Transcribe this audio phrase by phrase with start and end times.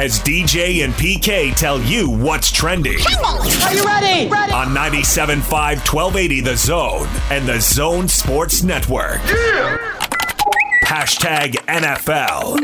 [0.00, 2.96] as DJ and PK tell you what's trending.
[3.22, 4.30] Are you ready?
[4.30, 4.50] Ready.
[4.50, 9.20] On 97.5 1280 The Zone and The Zone Sports Network.
[9.26, 9.76] Yeah.
[10.84, 12.56] Hashtag NFL.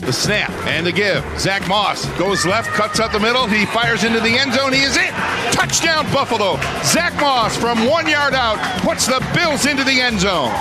[0.00, 1.22] The snap and the give.
[1.38, 3.46] Zach Moss goes left, cuts up the middle.
[3.46, 4.72] He fires into the end zone.
[4.72, 5.12] He is in.
[5.52, 6.56] Touchdown, Buffalo.
[6.82, 10.52] Zach Moss from one yard out puts the Bills into the end zone.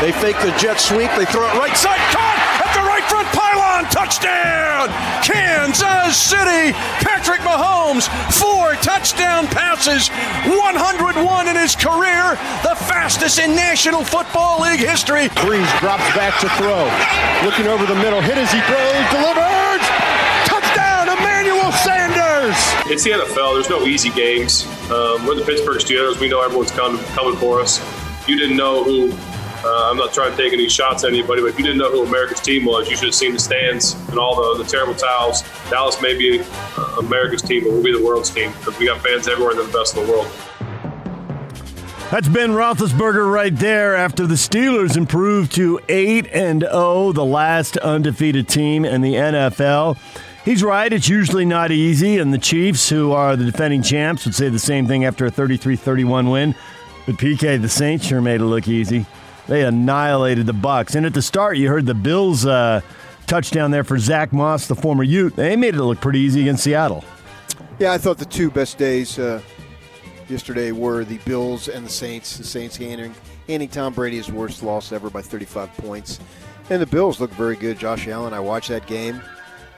[0.00, 1.10] They fake the jet sweep.
[1.18, 1.98] They throw it right side.
[2.16, 2.59] Caught at the
[3.00, 3.84] right front pylon.
[3.90, 4.88] Touchdown,
[5.22, 6.72] Kansas City.
[7.00, 10.08] Patrick Mahomes, four touchdown passes,
[10.48, 15.28] 101 in his career, the fastest in National Football League history.
[15.40, 16.84] Brees drops back to throw.
[17.44, 19.82] Looking over the middle, hit as he throws, delivered.
[20.44, 22.56] Touchdown, Emmanuel Sanders.
[22.90, 23.54] It's the NFL.
[23.54, 24.66] There's no easy games.
[24.90, 26.18] Um, we're the Pittsburgh Steelers.
[26.20, 27.80] We know everyone's coming, coming for us.
[28.28, 29.12] You didn't know who
[29.64, 31.90] uh, I'm not trying to take any shots at anybody, but if you didn't know
[31.90, 34.94] who America's team was, you should have seen the stands and all the, the terrible
[34.94, 35.42] towels.
[35.68, 39.00] Dallas may be uh, America's team, but we'll be the world's team because we got
[39.00, 40.26] fans everywhere and they're the best in the world.
[42.10, 47.76] That's Ben Roethlisberger right there after the Steelers improved to 8 and 0, the last
[47.76, 49.96] undefeated team in the NFL.
[50.44, 54.34] He's right, it's usually not easy, and the Chiefs, who are the defending champs, would
[54.34, 56.54] say the same thing after a 33 31 win.
[57.06, 59.06] But PK, the Saints sure made it look easy.
[59.50, 60.94] They annihilated the Bucks.
[60.94, 62.82] And at the start, you heard the Bills uh,
[63.26, 65.34] touchdown there for Zach Moss, the former Ute.
[65.34, 67.02] They made it look pretty easy against Seattle.
[67.80, 69.42] Yeah, I thought the two best days uh,
[70.28, 72.36] yesterday were the Bills and the Saints.
[72.36, 73.12] The Saints handing,
[73.48, 76.20] handing Tom Brady his worst loss ever by 35 points.
[76.70, 77.76] And the Bills looked very good.
[77.76, 79.20] Josh Allen, I watched that game.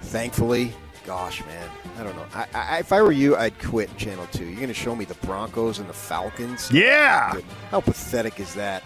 [0.02, 0.74] Thankfully,
[1.06, 2.26] gosh, man, I don't know.
[2.34, 4.44] I, I, if I were you, I'd quit Channel 2.
[4.44, 6.70] You're going to show me the Broncos and the Falcons?
[6.70, 7.40] Yeah.
[7.70, 8.82] How pathetic is that?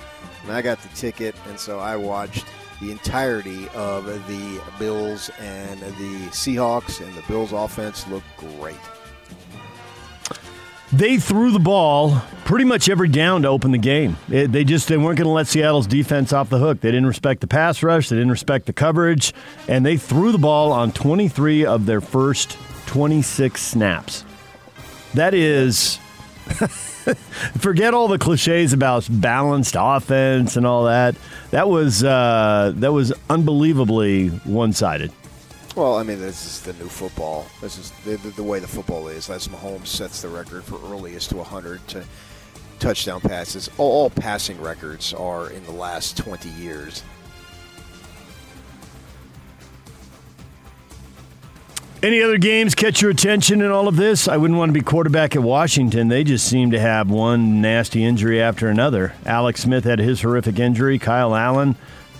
[0.47, 2.47] And I got the ticket, and so I watched
[2.81, 8.77] the entirety of the Bills and the Seahawks, and the Bills' offense looked great.
[10.93, 14.17] They threw the ball pretty much every down to open the game.
[14.31, 16.81] It, they just they weren't going to let Seattle's defense off the hook.
[16.81, 18.09] They didn't respect the pass rush.
[18.09, 19.35] They didn't respect the coverage,
[19.67, 22.57] and they threw the ball on 23 of their first
[22.87, 24.25] 26 snaps.
[25.15, 25.99] That is.
[27.59, 31.15] forget all the cliches about balanced offense and all that.
[31.51, 35.13] That was uh, that was unbelievably one sided.
[35.77, 37.47] Well, I mean, this is the new football.
[37.61, 39.29] This is the, the, the way the football is.
[39.29, 42.05] As Mahomes sets the record for earliest to 100 to
[42.79, 43.69] touchdown passes.
[43.77, 47.03] All, all passing records are in the last 20 years.
[52.07, 54.29] Any other games catch your attention in all of this?
[54.29, 56.07] I wouldn't want to be quarterback at Washington.
[56.07, 59.13] They just seem to have one nasty injury after another.
[59.25, 61.01] Alex Smith had his horrific injury.
[61.01, 61.75] Kyle Allen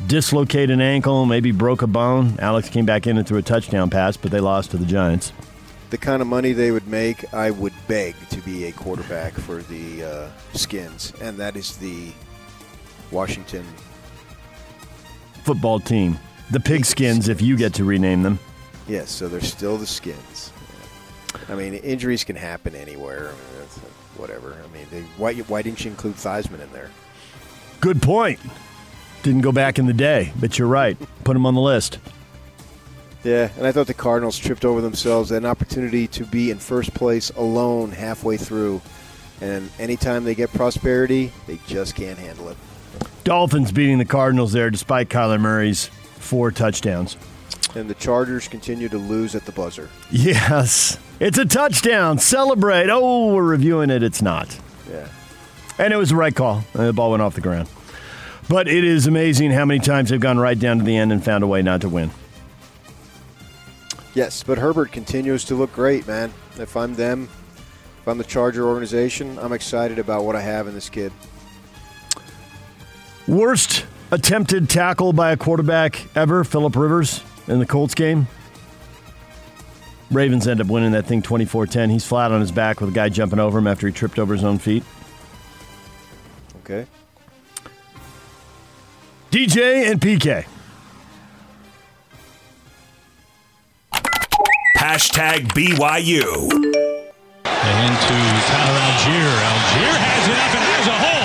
[0.09, 2.35] dislocated an ankle, maybe broke a bone.
[2.41, 5.33] Alex came back in and threw a touchdown pass, but they lost to the Giants.
[5.91, 9.63] The kind of money they would make, I would beg to be a quarterback for
[9.63, 12.11] the uh, Skins, and that is the
[13.13, 13.65] Washington
[15.45, 16.19] football team.
[16.51, 18.41] The Pigskins, if you get to rename them.
[18.89, 20.53] Yes, so they're still the skins.
[21.49, 23.29] I mean, injuries can happen anywhere.
[23.29, 23.81] I mean, that's, uh,
[24.17, 24.57] whatever.
[24.65, 26.91] I mean, they, why, why didn't you include Theismann in there?
[27.81, 28.39] Good point.
[29.23, 30.97] Didn't go back in the day, but you're right.
[31.25, 31.99] Put him on the list.
[33.25, 35.33] Yeah, and I thought the Cardinals tripped over themselves.
[35.33, 38.81] An opportunity to be in first place alone halfway through.
[39.41, 42.57] And anytime they get prosperity, they just can't handle it.
[43.25, 47.17] Dolphins beating the Cardinals there despite Kyler Murray's four touchdowns.
[47.75, 49.91] And the Chargers continue to lose at the buzzer.
[50.11, 50.99] Yes.
[51.21, 52.19] It's a touchdown.
[52.19, 52.89] Celebrate.
[52.89, 54.03] Oh, we're reviewing it.
[54.03, 54.59] It's not.
[54.91, 55.09] Yeah.
[55.79, 56.65] And it was the right call.
[56.75, 57.69] Uh, the ball went off the ground.
[58.49, 61.23] But it is amazing how many times they've gone right down to the end and
[61.23, 62.11] found a way not to win.
[64.15, 66.33] Yes, but Herbert continues to look great, man.
[66.59, 67.29] If I'm them,
[68.01, 71.13] if I'm the Charger organization, I'm excited about what I have in this kid.
[73.29, 78.27] Worst attempted tackle by a quarterback ever, Philip Rivers in the Colts game.
[80.11, 81.91] Ravens end up winning that thing 24 10.
[81.91, 84.35] He's flat on his back with a guy jumping over him after he tripped over
[84.35, 84.85] his own feet.
[86.59, 86.87] Okay.
[89.31, 90.47] DJ and PK.
[94.79, 96.23] Hashtag BYU.
[97.45, 98.17] And to
[98.47, 99.35] Tyler Allgeier.
[99.43, 101.16] Allgeier has it up and has a hole.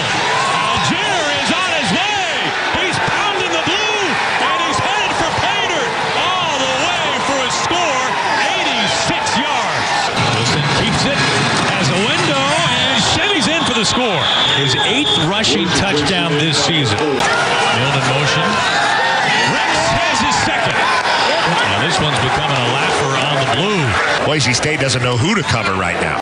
[15.42, 17.00] Rushing touchdown this season.
[17.00, 18.46] Milne in motion.
[19.50, 20.78] Rex has his second.
[20.78, 24.26] Now one's becoming a laugher on the blue.
[24.28, 26.22] Boise State doesn't know who to cover right now.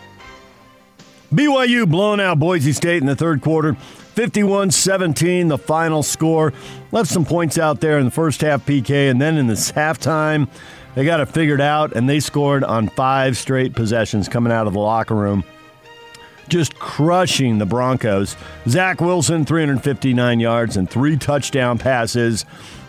[1.33, 3.73] BYU blown out Boise State in the third quarter.
[3.73, 6.53] 51 17, the final score.
[6.93, 10.47] Left some points out there in the first half, PK, and then in this halftime,
[10.95, 14.71] they got it figured out, and they scored on five straight possessions coming out of
[14.71, 15.43] the locker room.
[16.49, 18.35] Just crushing the Broncos.
[18.67, 22.45] Zach Wilson, 359 yards and three touchdown passes.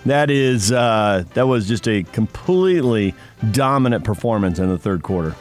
[0.07, 3.15] That is uh, that was just a completely
[3.53, 5.37] dominant performance in the third quarter.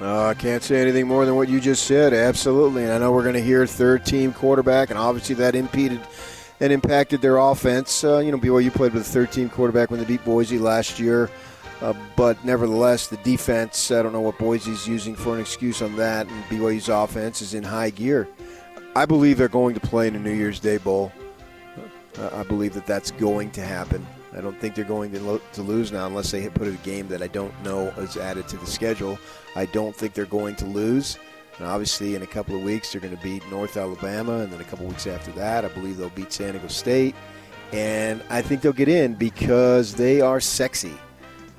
[0.00, 2.12] Uh, I can't say anything more than what you just said.
[2.12, 6.00] Absolutely, and I know we're going to hear third team quarterback, and obviously that impeded
[6.60, 8.04] and impacted their offense.
[8.04, 10.98] Uh, you know, BYU played with a third team quarterback when they beat Boise last
[10.98, 11.30] year,
[11.80, 13.90] uh, but nevertheless, the defense.
[13.90, 17.54] I don't know what Boise's using for an excuse on that, and BYU's offense is
[17.54, 18.28] in high gear.
[18.96, 21.12] I believe they're going to play in a New Year's Day bowl.
[22.18, 24.04] Uh, I believe that that's going to happen.
[24.36, 27.06] I don't think they're going to, lo- to lose now unless they put a game
[27.08, 29.18] that I don't know is added to the schedule.
[29.54, 31.16] I don't think they're going to lose.
[31.58, 34.60] And obviously, in a couple of weeks, they're going to beat North Alabama, and then
[34.60, 37.14] a couple of weeks after that, I believe they'll beat San Diego State.
[37.72, 40.98] And I think they'll get in because they are sexy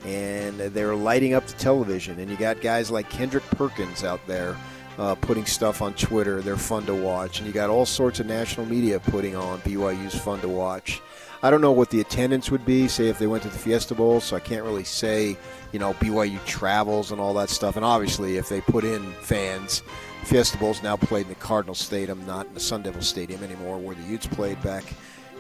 [0.06, 2.19] and they're lighting up the television.
[2.19, 4.56] And you got guys like Kendrick Perkins out there
[4.98, 6.42] uh, putting stuff on Twitter.
[6.42, 7.40] They're fun to watch.
[7.40, 11.01] And you got all sorts of national media putting on BYU's fun to watch.
[11.42, 13.96] I don't know what the attendance would be, say if they went to the Fiesta
[13.96, 15.38] Bowl, so I can't really say,
[15.72, 17.78] you know, BYU travels and all that stuff.
[17.78, 19.81] And obviously, if they put in fans,
[20.25, 23.78] Fiesta Bowl's now played in the Cardinal Stadium, not in the Sun Devil Stadium anymore,
[23.78, 24.84] where the Utes played back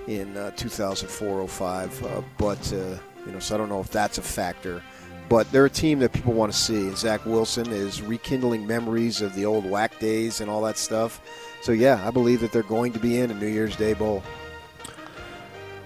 [0.07, 2.03] in uh, 2004-05.
[2.03, 4.81] Uh, but, uh, you know, so I don't know if that's a factor.
[5.29, 6.87] But they're a team that people want to see.
[6.87, 11.21] And Zach Wilson is rekindling memories of the old whack days and all that stuff.
[11.61, 14.23] So, yeah, I believe that they're going to be in a New Year's Day Bowl.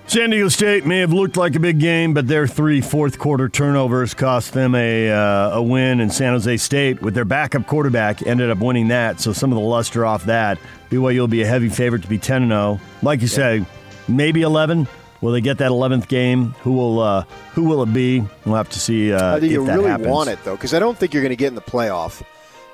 [0.05, 3.47] San Diego State may have looked like a big game, but their three fourth quarter
[3.49, 6.01] turnovers cost them a, uh, a win.
[6.01, 9.19] And San Jose State, with their backup quarterback, ended up winning that.
[9.19, 10.59] So some of the luster off that.
[10.89, 12.79] BYU will be a heavy favorite to be 10 0.
[13.01, 13.65] Like you say,
[14.07, 14.87] maybe 11.
[15.23, 16.49] Will they get that 11th game?
[16.63, 17.23] Who will uh,
[17.53, 18.25] who will it be?
[18.45, 19.13] We'll have to see.
[19.13, 20.09] Uh, do you really happens.
[20.09, 20.57] want it though?
[20.57, 22.21] Because I don't think you're going to get in the playoff.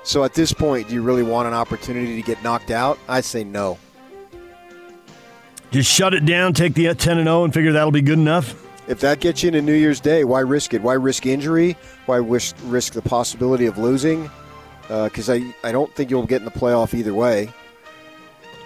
[0.02, 2.98] So at this point, do you really want an opportunity to get knocked out?
[3.08, 3.78] I say no.
[5.70, 8.60] Just shut it down, take the 10 and 0, and figure that'll be good enough.
[8.88, 10.82] If that gets you into New Year's Day, why risk it?
[10.82, 11.76] Why risk injury?
[12.06, 14.28] Why risk, risk the possibility of losing?
[14.88, 17.52] Because I, I don't think you'll get in the playoff either way.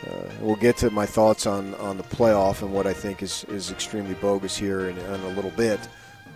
[0.07, 3.45] Uh, we'll get to my thoughts on, on the playoff and what I think is,
[3.49, 5.81] is extremely bogus here in, in a little bit.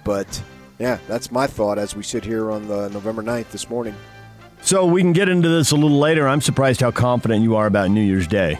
[0.04, 0.42] But
[0.78, 3.94] yeah, that's my thought as we sit here on the November 9th this morning.
[4.62, 6.26] So we can get into this a little later.
[6.26, 8.58] I'm surprised how confident you are about New Year's Day.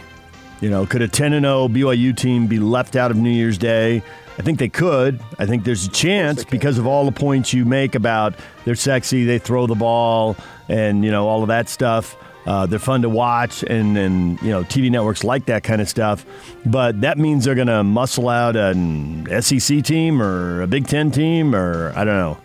[0.61, 4.03] You know, could a 10 0 BYU team be left out of New Year's Day?
[4.37, 5.19] I think they could.
[5.37, 9.25] I think there's a chance because of all the points you make about they're sexy,
[9.25, 10.37] they throw the ball,
[10.69, 12.15] and, you know, all of that stuff.
[12.49, 15.87] Uh, they're fun to watch, and, and, you know, TV networks like that kind of
[15.87, 16.25] stuff.
[16.65, 21.11] But that means they're going to muscle out an SEC team or a Big Ten
[21.11, 22.37] team or I don't know.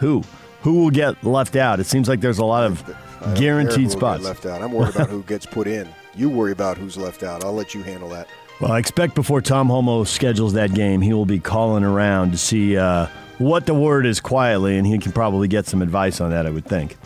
[0.00, 0.22] Who?
[0.60, 1.80] Who will get left out?
[1.80, 4.22] It seems like there's a lot of I don't care who guaranteed spots.
[4.22, 4.60] left out.
[4.60, 5.88] I'm worried about who gets put in.
[6.14, 7.42] You worry about who's left out.
[7.42, 8.28] I'll let you handle that.
[8.60, 12.36] Well, I expect before Tom Holmoe schedules that game, he will be calling around to
[12.38, 13.06] see uh,
[13.38, 16.50] what the word is quietly, and he can probably get some advice on that, I
[16.50, 16.98] would think.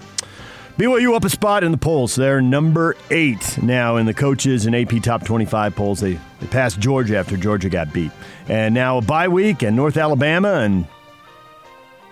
[0.79, 2.15] BYU up a spot in the polls.
[2.15, 6.01] They're number eight now in the coaches and AP top 25 polls.
[6.01, 8.11] They, they passed Georgia after Georgia got beat.
[8.49, 10.87] And now a bye week and North Alabama, and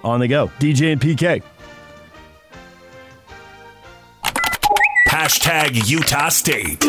[0.04, 0.48] on they go.
[0.58, 1.42] DJ and PK.
[5.08, 6.84] Hashtag Utah State.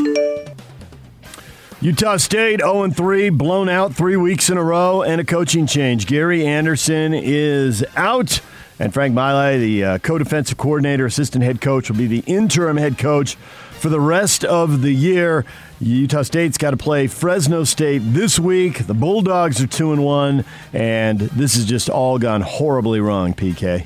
[1.81, 6.05] Utah State 0 3, blown out three weeks in a row, and a coaching change.
[6.05, 8.39] Gary Anderson is out,
[8.81, 12.77] and Frank Maile, the uh, co defensive coordinator, assistant head coach, will be the interim
[12.77, 13.35] head coach
[13.79, 15.45] for the rest of the year.
[15.79, 18.87] Utah State's got to play Fresno State this week.
[18.87, 23.85] The Bulldogs are 2 and 1, and this has just all gone horribly wrong, PK.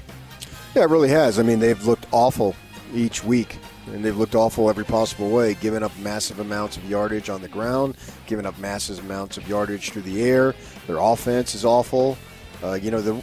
[0.74, 1.40] Yeah, it really has.
[1.40, 2.56] I mean, they've looked awful
[2.94, 7.30] each week, and they've looked awful every possible way, giving up massive amounts of yardage
[7.30, 7.98] on the ground,
[8.28, 10.56] giving up massive amounts of yardage through the air.
[10.88, 12.18] Their offense is awful.
[12.64, 13.22] Uh, you know, the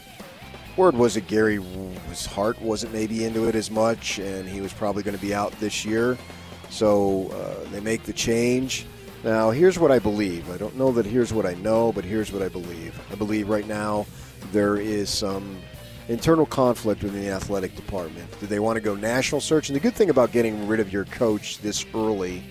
[0.76, 1.62] word was that Gary,
[2.08, 5.34] his heart wasn't maybe into it as much, and he was probably going to be
[5.34, 6.18] out this year.
[6.70, 8.86] So uh, they make the change.
[9.24, 10.50] Now, here's what I believe.
[10.50, 12.98] I don't know that here's what I know, but here's what I believe.
[13.12, 14.06] I believe right now
[14.50, 15.58] there is some
[16.08, 18.28] internal conflict within the athletic department.
[18.40, 19.68] Do they want to go national search?
[19.68, 22.42] And the good thing about getting rid of your coach this early,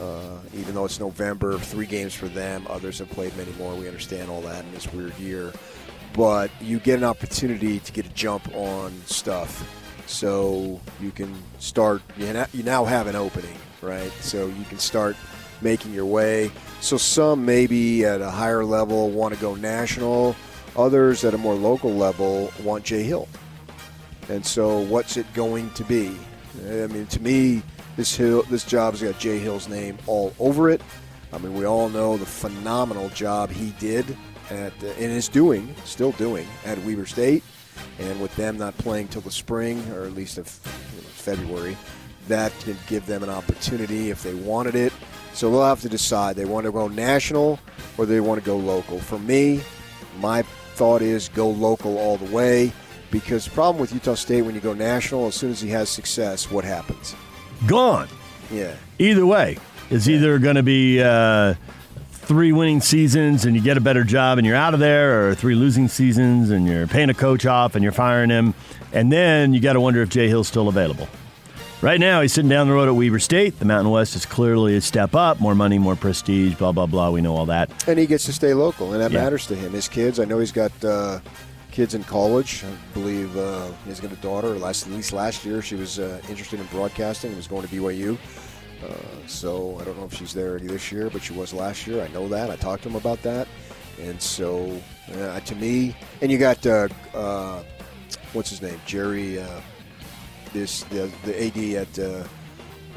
[0.00, 3.74] uh, even though it's November, three games for them, others have played many more.
[3.74, 5.52] We understand all that in this weird year.
[6.14, 9.68] But you get an opportunity to get a jump on stuff.
[10.06, 12.02] So you can start.
[12.18, 14.12] You now have an opening, right?
[14.20, 15.16] So you can start
[15.60, 16.50] making your way.
[16.80, 20.36] So some maybe at a higher level want to go national.
[20.76, 23.28] Others at a more local level want Jay Hill.
[24.28, 26.16] And so, what's it going to be?
[26.66, 27.62] I mean, to me,
[27.96, 30.80] this hill, this job's got Jay Hill's name all over it.
[31.32, 34.16] I mean, we all know the phenomenal job he did
[34.52, 37.42] at uh, and is doing, still doing at Weber State,
[37.98, 40.46] and with them not playing till the spring or at least of
[40.94, 41.76] you know, February,
[42.28, 44.92] that could give them an opportunity if they wanted it.
[45.34, 47.58] So they'll have to decide they want to go national
[47.96, 48.98] or they want to go local.
[48.98, 49.62] For me,
[50.20, 50.42] my
[50.74, 52.72] thought is go local all the way
[53.10, 55.88] because the problem with Utah State when you go national, as soon as he has
[55.88, 57.14] success, what happens?
[57.66, 58.08] Gone.
[58.50, 58.74] Yeah.
[58.98, 59.58] Either way,
[59.90, 61.54] it's either going to be uh,
[62.22, 65.34] three winning seasons and you get a better job and you're out of there, or
[65.34, 68.54] three losing seasons and you're paying a coach off and you're firing him.
[68.92, 71.08] And then you got to wonder if Jay Hill's still available.
[71.80, 73.58] Right now, he's sitting down the road at Weber State.
[73.58, 75.40] The Mountain West is clearly a step up.
[75.40, 77.10] More money, more prestige, blah, blah, blah.
[77.10, 77.70] We know all that.
[77.88, 79.24] And he gets to stay local, and that Yeah.
[79.24, 79.72] matters to him.
[79.72, 81.18] His kids, I know he's got uh,
[81.72, 82.62] kids in college.
[82.64, 84.50] I believe uh, he's got a daughter.
[84.50, 87.74] Last, at least last year, she was uh, interested in broadcasting and was going to
[87.74, 88.16] BYU.
[88.84, 88.94] Uh,
[89.26, 92.02] so I don't know if she's there any this year, but she was last year.
[92.02, 92.50] I know that.
[92.50, 93.46] I talked to him about that.
[94.00, 94.80] And so,
[95.14, 97.62] uh, to me, and you got uh, uh,
[98.32, 99.46] what's his name, Jerry, uh,
[100.52, 102.24] this the, the AD at uh,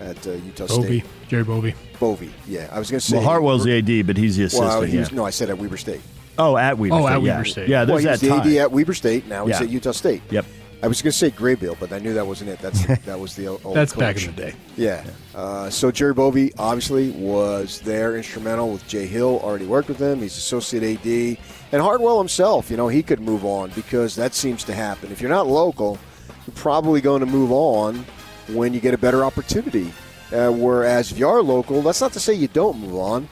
[0.02, 1.06] at uh, Utah Bovee, State.
[1.28, 1.76] Jerry Bovee.
[2.00, 2.70] Bovee, yeah.
[2.72, 4.70] I was going to say Well, Hartwell's the AD, but he's the assistant.
[4.70, 5.08] Well, he yeah.
[5.12, 6.02] no, I said at Weber State.
[6.38, 7.14] Oh, at Weber Oh, State.
[7.16, 7.34] at yeah.
[7.36, 7.70] Weber State.
[7.70, 8.50] Yeah, well, there's he was that the tie.
[8.50, 9.28] AD at Weber State.
[9.28, 9.66] Now he's Yeah.
[9.66, 10.22] at Utah State.
[10.32, 10.46] Yep.
[10.86, 12.60] I was going to say Graybeal, but I knew that wasn't it.
[12.60, 14.36] That's that was the old That's back in collection.
[14.36, 14.56] the day.
[14.78, 15.04] Yeah.
[15.34, 19.40] Uh, so Jerry Bovee obviously was there, instrumental with Jay Hill.
[19.42, 20.20] Already worked with him.
[20.20, 21.38] He's associate AD,
[21.72, 22.70] and Hartwell himself.
[22.70, 25.12] You know, he could move on because that seems to happen.
[25.12, 25.98] If you're not local,
[26.46, 28.06] you're probably going to move on
[28.50, 29.92] when you get a better opportunity.
[30.32, 33.28] Uh, whereas if you are local, that's not to say you don't move on,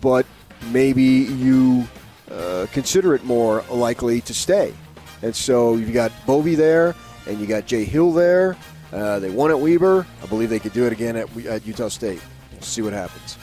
[0.00, 0.26] but
[0.72, 1.86] maybe you
[2.32, 4.74] uh, consider it more likely to stay.
[5.26, 6.94] And so you've got Bovee there,
[7.26, 8.56] and you got Jay Hill there.
[8.92, 10.06] Uh, they won at Weber.
[10.22, 12.20] I believe they could do it again at, at Utah State.
[12.52, 13.36] We'll see what happens.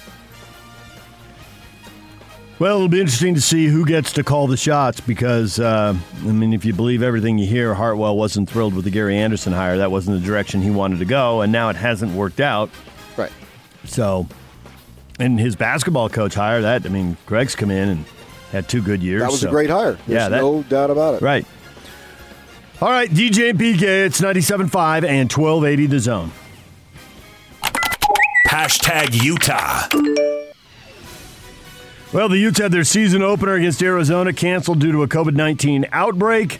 [2.58, 6.32] Well, it'll be interesting to see who gets to call the shots because, uh, I
[6.32, 9.76] mean, if you believe everything you hear, Hartwell wasn't thrilled with the Gary Anderson hire.
[9.78, 12.70] That wasn't the direction he wanted to go, and now it hasn't worked out.
[13.18, 13.32] Right.
[13.84, 14.28] So,
[15.20, 18.06] and his basketball coach hire, that, I mean, Greg's come in and
[18.54, 19.22] had two good years.
[19.24, 19.98] That was so- a great hire.
[20.08, 21.22] There's Yeah, that- no doubt about it.
[21.22, 21.46] Right.
[22.84, 26.32] All right, DJ and PK, it's 97.5 and 1280 the zone.
[28.50, 29.88] Hashtag Utah.
[32.12, 35.86] Well, the Utes had their season opener against Arizona canceled due to a COVID 19
[35.94, 36.60] outbreak.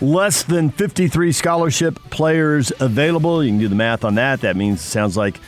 [0.00, 3.44] Less than 53 scholarship players available.
[3.44, 4.40] You can do the math on that.
[4.40, 5.38] That means, it sounds like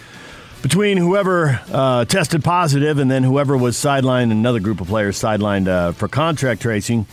[0.62, 5.66] between whoever uh, tested positive and then whoever was sidelined, another group of players sidelined
[5.66, 7.04] uh, for contact tracing.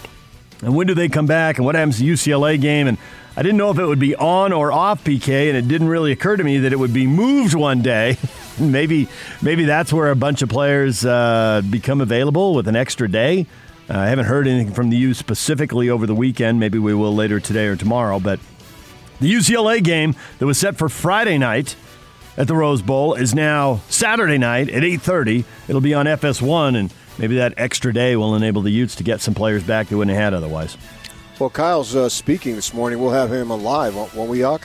[0.62, 1.58] And when do they come back?
[1.58, 2.88] And what happens to UCLA game?
[2.88, 2.98] And
[3.36, 6.12] I didn't know if it would be on or off PK, and it didn't really
[6.12, 8.18] occur to me that it would be moved one day.
[8.60, 9.08] maybe,
[9.42, 13.48] maybe that's where a bunch of players uh, become available with an extra day.
[13.90, 16.60] Uh, I haven't heard anything from the U specifically over the weekend.
[16.60, 18.20] Maybe we will later today or tomorrow.
[18.20, 18.40] But
[19.20, 21.76] the UCLA game that was set for Friday night
[22.38, 25.46] at the Rose Bowl is now Saturday night at 8:30.
[25.68, 29.22] It'll be on FS1, and maybe that extra day will enable the Utes to get
[29.22, 30.78] some players back they wouldn't have had otherwise.
[31.40, 33.00] Well, Kyle's uh, speaking this morning.
[33.00, 34.62] We'll have him alive, won't, won't we, Yock?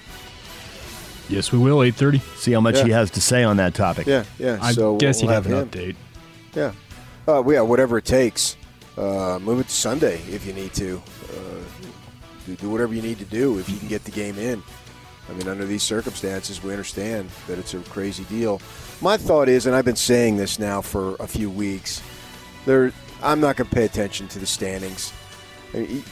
[1.29, 1.83] Yes, we will.
[1.83, 2.19] Eight thirty.
[2.37, 2.85] See how much Yeah.
[2.85, 4.07] he has to say on that topic.
[4.07, 4.59] Yeah, yeah.
[4.63, 5.69] I so guess we'll he'd have an him.
[5.69, 5.97] update.
[6.55, 6.69] Yeah.
[7.27, 8.57] Uh, well, yeah, whatever it takes.
[8.97, 11.03] Uh, move it to Sunday if you need to.
[11.31, 11.65] Uh,
[12.47, 14.63] do, do whatever you need to do if you can get the game in.
[15.29, 18.61] I mean, under these circumstances, we understand that it's a crazy deal.
[19.01, 22.01] My thought is, and I've been saying this now for a few weeks,
[22.67, 22.93] there.
[23.23, 25.13] I'm not going to pay attention to the standings.
[25.73, 26.05] I mean,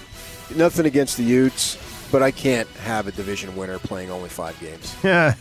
[0.56, 1.76] nothing against the Utes,
[2.10, 4.94] but I can't have a division winner playing only five games.
[5.04, 5.34] Yeah.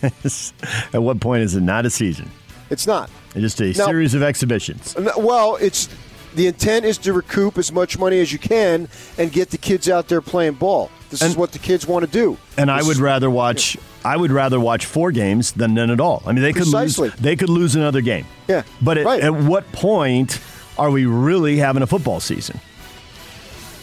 [0.93, 2.29] At what point is it not a season?
[2.69, 3.09] It's not.
[3.35, 3.85] It's just a No.
[3.85, 4.95] series of exhibitions.
[5.17, 5.87] Well, it's
[6.35, 9.87] the intent is to recoup as much money as you can and get the kids
[9.89, 10.89] out there playing ball.
[11.09, 12.37] This is And- what the kids want to do.
[12.57, 13.77] And I would is- rather watch.
[14.05, 16.23] I would rather watch four games than none at all.
[16.25, 17.09] I mean, they could Precisely.
[17.09, 17.19] lose.
[17.19, 18.25] They could lose another game.
[18.49, 19.21] Yeah, But at, right.
[19.21, 20.39] at what point
[20.77, 22.59] are we really having a football season?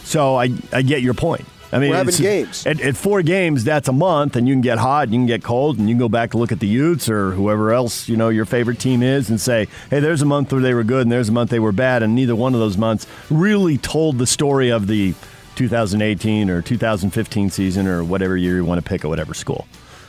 [0.03, 1.45] So I, I get your point.
[1.73, 2.67] I mean, We're having it's- games.
[2.67, 5.25] At, at four games, that's a month, and you can get hot, and you can
[5.27, 8.09] get cold, and you can go back to look at the Utes or whoever else
[8.09, 10.83] you know your favorite team is, and say, hey, there's a month where they were
[10.83, 13.77] good, and there's a month they were bad, and neither one of those months really
[13.77, 15.13] told the story of the
[15.55, 19.65] 2018 or 2015 season or whatever year you want to pick at whatever school.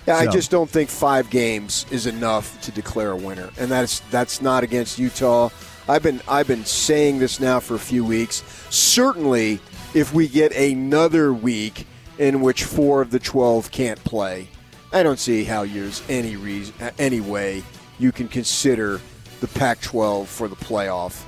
[0.06, 4.00] Yeah, I just don't think five games is enough to declare a winner, and that's
[4.10, 5.50] that's not against Utah.
[5.88, 8.42] I've been I've been saying this now for a few weeks.
[8.70, 9.60] Certainly,
[9.94, 11.86] if we get another week
[12.18, 14.48] in which four of the twelve can't play,
[14.92, 17.62] I don't see how there's any reason, any way
[17.98, 19.00] you can consider
[19.40, 21.24] the Pac-12 for the playoff.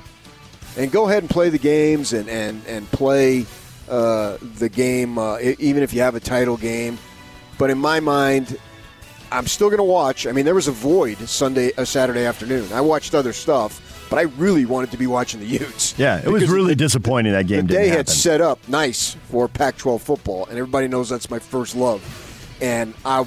[0.77, 3.47] And go ahead and play the games and and and play
[3.89, 6.99] uh, the game, uh, even if you have a title game.
[7.59, 8.59] But in my mind,
[9.31, 10.27] I'm still going to watch.
[10.27, 12.73] I mean, there was a void Sunday, uh, Saturday afternoon.
[12.73, 13.81] I watched other stuff,
[14.11, 15.99] but I really wanted to be watching the Utes.
[15.99, 19.49] Yeah, it was really the- disappointing that game the day had set up nice for
[19.49, 22.03] Pac-12 football, and everybody knows that's my first love.
[22.61, 23.25] And I,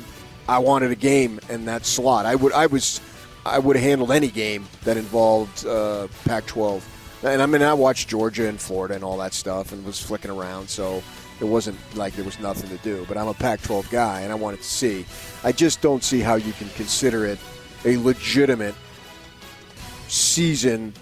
[0.48, 2.26] I wanted a game in that slot.
[2.26, 3.02] I would, I was,
[3.46, 6.82] I would have handled any game that involved uh, Pac-12.
[7.24, 10.32] And I mean, I watched Georgia and Florida and all that stuff, and was flicking
[10.32, 10.70] around.
[10.70, 11.02] So
[11.40, 13.06] it wasn't like there was nothing to do.
[13.08, 15.06] But I'm a Pac-12 guy, and I wanted to see.
[15.44, 17.40] I just don't see how you can consider it
[17.86, 18.76] a legitimate
[20.08, 20.94] season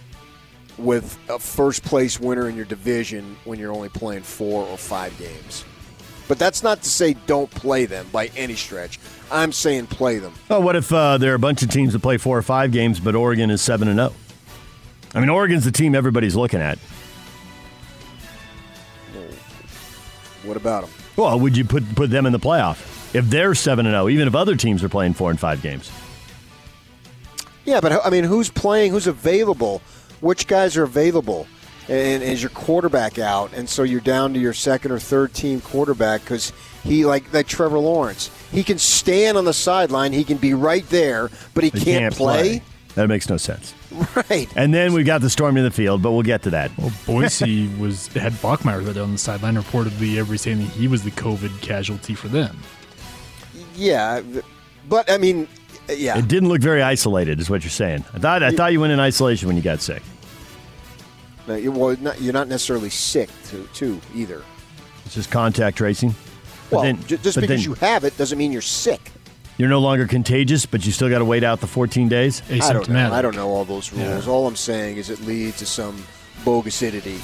[0.78, 5.18] with a first place winner in your division when you're only playing four or five
[5.18, 5.64] games.
[6.28, 9.00] But that's not to say don't play them by any stretch.
[9.32, 10.34] I'm saying play them.
[10.50, 12.72] Oh, what if uh, there are a bunch of teams that play four or five
[12.72, 14.14] games, but Oregon is seven and zero?
[15.14, 16.78] I mean, Oregon's the team everybody's looking at.
[20.44, 20.94] What about them?
[21.16, 24.28] Well, would you put put them in the playoff if they're seven and zero, even
[24.28, 25.92] if other teams are playing four and five games?
[27.66, 28.92] Yeah, but I mean, who's playing?
[28.92, 29.82] Who's available?
[30.22, 31.48] Which guys are available?
[31.88, 33.54] And is your quarterback out?
[33.54, 36.52] And so you're down to your second or third team quarterback because
[36.84, 40.14] he, like like Trevor Lawrence, he can stand on the sideline.
[40.14, 42.62] He can be right there, but he They can't, play.
[42.96, 43.74] That makes no sense.
[44.30, 44.48] Right.
[44.56, 46.76] And then we've got the storm in the field, but we'll get to that.
[46.78, 49.56] Well, Boise was had Bachmeier there on the sideline.
[49.56, 52.58] Reportedly, everybody saying that he was the COVID casualty for them.
[53.76, 54.22] Yeah,
[54.90, 55.48] but I mean,
[55.90, 56.18] yeah.
[56.18, 58.06] It didn't look very isolated, is what you're saying.
[58.14, 60.02] I thought I thought you went in isolation when you got sick.
[61.48, 64.42] No, you, well, not, you're not necessarily sick too, too either.
[65.06, 66.16] It's just contact tracing.
[66.70, 69.12] But Well, then- just because then you have it doesn't mean you're sick.
[69.58, 72.42] you're no longer contagious, but you still got to wait out the 14 days.
[72.50, 73.14] I don't know.
[73.14, 74.28] I don't know all those rules.
[74.28, 76.04] All I'm saying is it leads to some
[76.44, 77.20] bogusidity.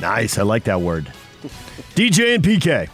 [0.00, 1.10] Nice, I like that word.
[1.94, 2.88] DJ and PK.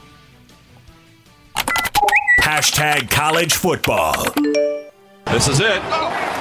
[2.50, 4.24] Hashtag college football.
[5.26, 5.82] This is it.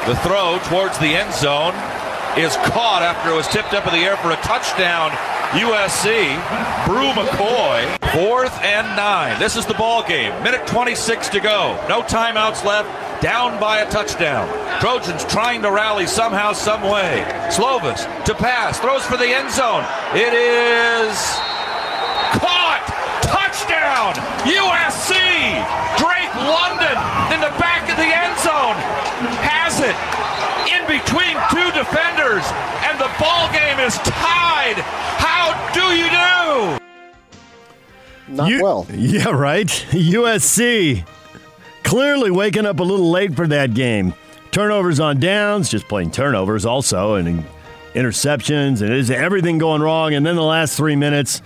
[0.08, 1.76] The throw towards the end zone
[2.36, 5.12] is caught after it was tipped up in the air for a touchdown.
[5.54, 6.34] USC.
[6.88, 7.86] Bru McCoy.
[8.12, 9.40] Fourth and nine.
[9.40, 10.32] This is the ball game.
[10.44, 11.80] Minute 26 to go.
[11.88, 13.22] No timeouts left.
[13.22, 14.50] Down by a touchdown.
[14.82, 17.24] Trojans trying to rally somehow, some way.
[17.52, 18.80] Slovis to pass.
[18.80, 19.86] Throws for the end zone.
[20.16, 21.49] It is.
[23.60, 24.14] Touchdown.
[24.46, 25.12] USC.
[25.98, 26.96] Drake London
[27.34, 28.76] in the back of the end zone
[29.44, 29.96] has it
[30.72, 32.46] in between two defenders,
[32.88, 34.78] and the ball game is tied.
[35.20, 36.80] How do you do?
[38.34, 38.88] Not well.
[38.94, 39.68] Yeah, right.
[39.90, 41.06] USC
[41.84, 44.14] clearly waking up a little late for that game.
[44.52, 47.44] Turnovers on downs, just playing turnovers also, and
[47.94, 50.14] interceptions, and is everything going wrong.
[50.14, 51.42] And then the last three minutes,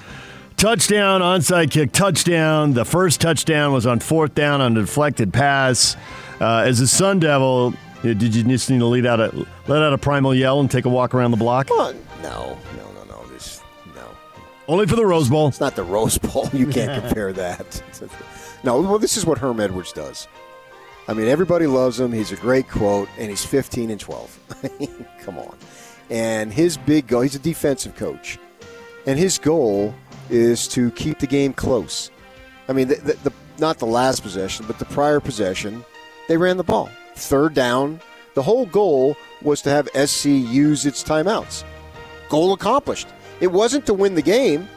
[0.64, 2.72] touchdown, onside kick, touchdown.
[2.72, 5.98] The first touchdown was on fourth down on a deflected pass.
[6.40, 9.92] Uh, as a Sun Devil, did you just need to lead out a let out
[9.92, 11.70] a primal yell and take a walk around the block?
[11.70, 13.28] Well, no, no, no, no.
[13.28, 13.62] This,
[13.94, 14.08] no.
[14.70, 15.50] Only for the Rose Bowl.
[15.50, 16.48] It's not the Rose Bowl.
[16.54, 17.84] You can't compare that.
[18.64, 20.30] No, well, this is what Herm Edwards does.
[21.10, 22.14] I mean, everybody loves him.
[22.14, 25.10] He's a great quote, and he's 15 and 12.
[25.24, 25.58] Come on.
[26.10, 28.40] And his big goal, he's a defensive coach,
[29.06, 29.94] and his goal
[30.30, 32.12] is to keep the game close.
[32.68, 35.84] I mean, the, the, the, not the last possession, but the prior possession,
[36.28, 36.90] they ran the ball.
[37.16, 38.02] Third down.
[38.34, 41.64] The whole goal was to have SC use its timeouts.
[42.30, 43.08] Goal accomplished.
[43.42, 44.68] It wasn't to win the game,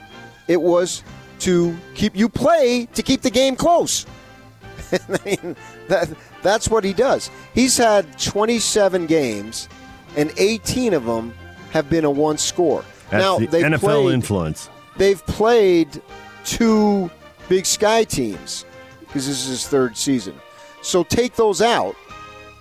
[0.49, 1.03] it was
[1.41, 4.07] to keep you play to keep the game close.
[4.93, 5.57] I mean,
[5.89, 6.09] that,
[6.43, 7.31] that's what he does.
[7.55, 9.69] He's had 27 games,
[10.17, 11.35] and 18 of them
[11.71, 12.85] have been a one score.
[13.11, 14.71] That's now the they NFL played, influence.
[14.99, 16.03] They've played
[16.45, 17.11] two
[17.49, 18.65] Big Sky teams
[19.01, 20.35] because this is his third season.
[20.83, 21.95] So take those out.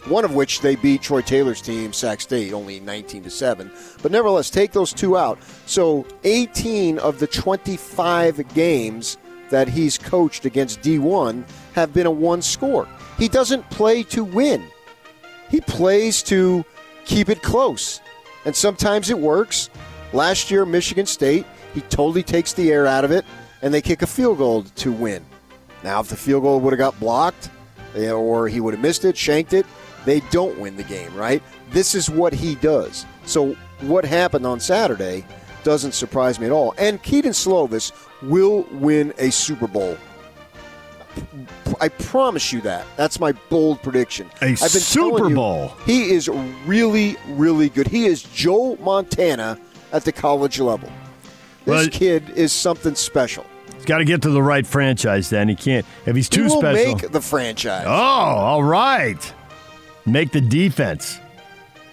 [0.08, 3.72] One of which they beat Troy Taylor's team, Sac State, only 19 to seven.
[4.04, 5.40] But nevertheless, take those two out.
[5.66, 9.18] So 18 of the 25 games
[9.50, 11.44] that he's coached against D1
[11.74, 12.88] have been a one score.
[13.18, 14.68] He doesn't play to win.
[15.50, 16.64] He plays to
[17.06, 18.02] keep it close.
[18.46, 19.70] And sometimes it works.
[20.14, 21.46] Last year, Michigan State,
[21.76, 23.26] He totally takes the air out of it,
[23.62, 25.24] and they kick a field goal to win.
[25.84, 27.50] Now, if the field goal would have got blocked,
[27.96, 29.66] eh, or he would have missed it, shanked it,
[30.06, 31.44] they don't win the game, right?
[31.72, 33.06] This is what he does.
[33.26, 35.26] So, what happened on Saturday
[35.66, 36.74] doesn't surprise me at all.
[36.78, 39.98] And Kedon Slovis will win a Super Bowl.
[41.82, 42.86] I promise you that.
[42.96, 44.30] That's my bold prediction.
[44.42, 45.74] A I've been Super you, Bowl.
[45.86, 46.30] He is
[46.66, 47.88] really, really good.
[47.88, 49.60] He is Joe Montana
[49.92, 50.90] at the college level.
[51.66, 53.46] This Well- kid is something special.
[53.76, 55.30] He's got to get to the right franchise.
[55.30, 55.86] Then he can't.
[56.06, 57.84] If he's too He will special, make the franchise.
[57.88, 59.34] oh, all right.
[60.06, 61.20] Make the defense.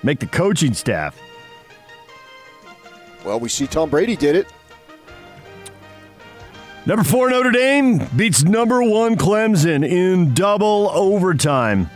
[0.03, 1.17] Make the coaching staff.
[3.25, 4.47] Well, we see Tom Brady did it.
[6.85, 11.89] Number four Notre Dame beats number one Clemson in double overtime.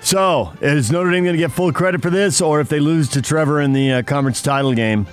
[0.00, 3.08] So, is Notre Dame going to get full credit for this, or if they lose
[3.10, 5.06] to Trevor in the uh, conference title game,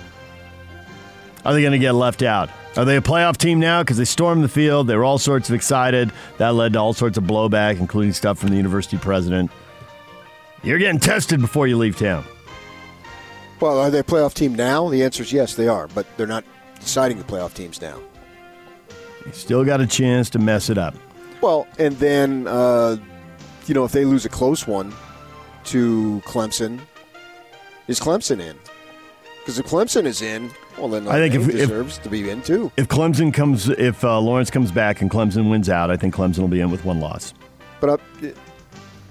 [1.44, 2.50] are they going to get left out?
[2.76, 4.86] Are they a playoff team now because they stormed the field?
[4.86, 6.10] They were all sorts of excited.
[6.38, 9.50] That led to all sorts of blowback, including stuff from the university president.
[10.62, 12.24] You're getting tested before you leave town.
[13.60, 14.88] Well, are they a playoff team now?
[14.88, 16.44] The answer is yes, they are, but they're not
[16.80, 18.00] deciding the playoff teams now.
[19.24, 20.94] You still got a chance to mess it up.
[21.40, 22.96] Well, and then, uh,
[23.66, 24.92] you know, if they lose a close one
[25.64, 26.80] to Clemson,
[27.86, 28.56] is Clemson in?
[29.40, 32.30] Because if Clemson is in, well, then I think Notre if- Dame if- to be
[32.30, 32.70] in too.
[32.76, 36.38] If Clemson comes, if uh, Lawrence comes back and Clemson wins out, I think Clemson
[36.40, 37.34] will be in with one loss.
[37.80, 38.28] But uh,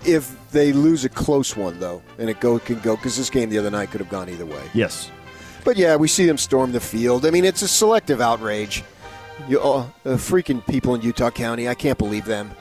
[0.05, 3.49] if they lose a close one, though, and it go can go because this game
[3.49, 4.61] the other night could have gone either way.
[4.73, 5.09] Yes.
[5.63, 7.25] But yeah, we see them storm the field.
[7.25, 8.83] I mean, it's a selective outrage.
[9.47, 12.51] You, uh, uh, freaking people in Utah County, I can't believe them.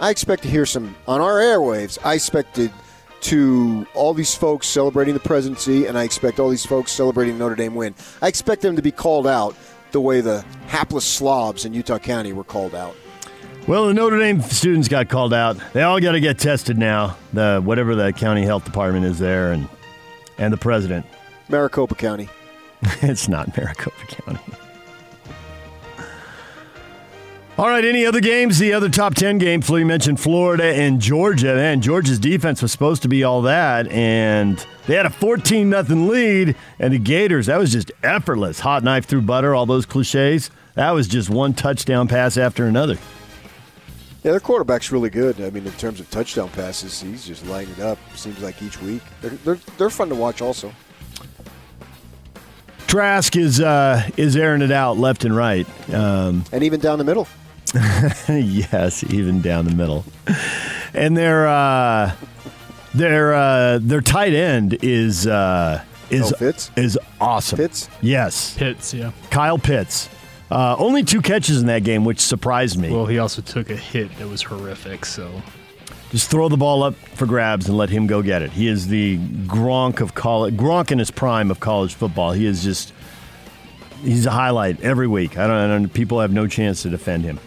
[0.00, 1.98] I expect to hear some on our airwaves.
[2.04, 2.70] I expected
[3.22, 7.56] to all these folks celebrating the presidency, and I expect all these folks celebrating Notre
[7.56, 7.94] Dame win.
[8.22, 9.56] I expect them to be called out
[9.90, 12.94] the way the hapless slobs in Utah County were called out.
[13.66, 15.58] Well, the Notre Dame students got called out.
[15.72, 17.16] They all got to get tested now.
[17.32, 19.68] The whatever the county health department is there, and
[20.38, 21.04] and the president.
[21.48, 22.28] Maricopa County.
[23.02, 24.40] it's not Maricopa County.
[27.58, 28.60] All right, any other games?
[28.60, 31.56] The other top 10 game, Flea mentioned Florida and Georgia.
[31.56, 36.06] Man, Georgia's defense was supposed to be all that, and they had a 14 nothing
[36.06, 38.60] lead, and the Gators, that was just effortless.
[38.60, 40.52] Hot knife through butter, all those cliches.
[40.74, 42.96] That was just one touchdown pass after another.
[44.22, 45.40] Yeah, their quarterback's really good.
[45.40, 47.98] I mean, in terms of touchdown passes, he's just lighting it up.
[48.14, 49.02] Seems like each week.
[49.20, 50.72] They're, they're, they're fun to watch also.
[52.86, 55.66] Trask is uh, is airing it out left and right.
[55.92, 57.26] Um, and even down the middle.
[58.28, 60.04] yes, even down the middle.
[60.94, 62.14] And their uh,
[62.94, 66.70] their uh, their tight end is uh, is Oh, Fitz?
[66.76, 67.58] is awesome.
[67.58, 67.88] Pitts?
[68.00, 69.12] Yes, Pitts, yeah.
[69.30, 70.08] Kyle Pitts.
[70.50, 72.90] Uh, only two catches in that game, which surprised me.
[72.90, 75.42] Well, he also took a hit that was horrific, so
[76.10, 78.52] Just throw the ball up for grabs and let him go get it.
[78.52, 80.56] He is the Gronk of college.
[80.56, 82.32] Gronk in his prime of college football.
[82.32, 82.94] He is just
[84.02, 85.36] he's a highlight every week.
[85.36, 87.38] I don't, I don't people have no chance to defend him.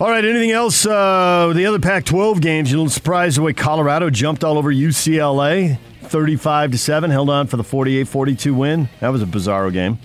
[0.00, 0.86] All right, anything else?
[0.86, 2.70] Uh, the other Pac-12 games.
[2.70, 7.28] You're a little surprised the way Colorado jumped all over UCLA, 35 to seven, held
[7.28, 8.88] on for the 48-42 win.
[9.00, 9.98] That was a bizarro game.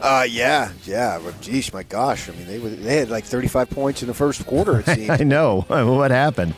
[0.00, 1.20] Uh, yeah, yeah.
[1.22, 2.30] But geez, my gosh.
[2.30, 5.22] I mean, they were, they had like 35 points in the first quarter, it I
[5.22, 6.54] know what happened.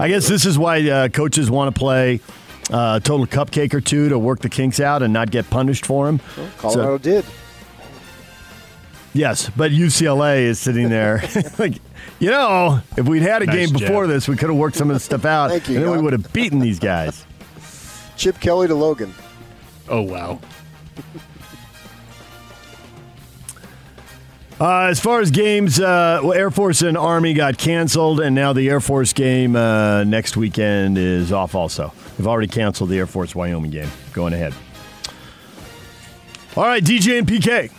[0.00, 2.20] I guess this is why uh, coaches want to play
[2.72, 5.84] uh, a total cupcake or two to work the kinks out and not get punished
[5.84, 6.20] for them.
[6.56, 7.26] Colorado did.
[9.14, 11.22] Yes, but UCLA is sitting there
[11.58, 11.74] like,
[12.18, 14.14] you know, if we'd had a Nice game before jab.
[14.14, 16.00] this, we could have worked some of this stuff out, Thank you, and then we
[16.02, 17.26] would have beaten these guys.
[18.16, 19.14] Chip Kelly to Logan.
[19.88, 20.40] oh wow.
[24.60, 28.52] Uh, as far as games, uh, well, Air Force and Army got canceled, and now
[28.52, 31.92] the Air Force game uh, next weekend is off also.
[32.16, 33.90] They've already canceled the Air Force Wyoming game.
[34.12, 34.54] Going ahead.
[36.56, 37.72] All right, DJ and PK.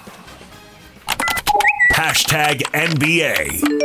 [1.93, 3.83] Hashtag NBA.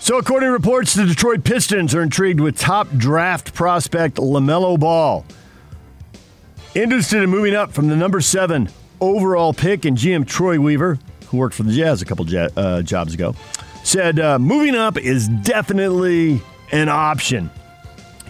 [0.00, 5.26] So, according to reports, the Detroit Pistons are intrigued with top draft prospect LaMelo Ball.
[6.74, 11.36] Interested in moving up from the number seven overall pick, and GM Troy Weaver, who
[11.36, 13.34] worked for the Jazz a couple uh, jobs ago,
[13.82, 16.40] said uh, moving up is definitely
[16.72, 17.50] an option.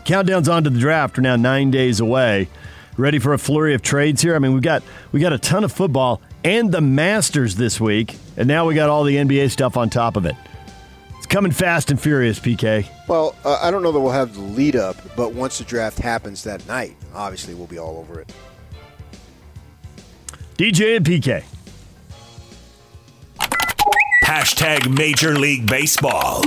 [0.04, 2.48] Countdowns on to the draft are now nine days away.
[2.96, 4.36] Ready for a flurry of trades here?
[4.36, 8.16] I mean, we got we got a ton of football and the Masters this week,
[8.36, 10.36] and now we got all the NBA stuff on top of it.
[11.16, 12.86] It's coming fast and furious, PK.
[13.08, 15.98] Well, uh, I don't know that we'll have the lead up, but once the draft
[15.98, 18.32] happens that night, obviously we'll be all over it.
[20.56, 21.42] DJ and PK.
[24.24, 26.42] Hashtag Major League Baseball.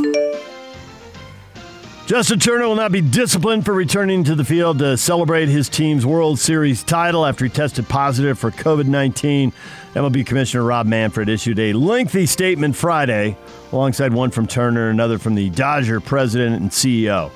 [2.08, 6.06] Justin Turner will not be disciplined for returning to the field to celebrate his team's
[6.06, 9.52] World Series title after he tested positive for COVID 19.
[9.94, 13.38] MLB Commissioner Rob Manfred issued a lengthy statement Friday,
[13.74, 17.30] alongside one from Turner another from the Dodger president and CEO.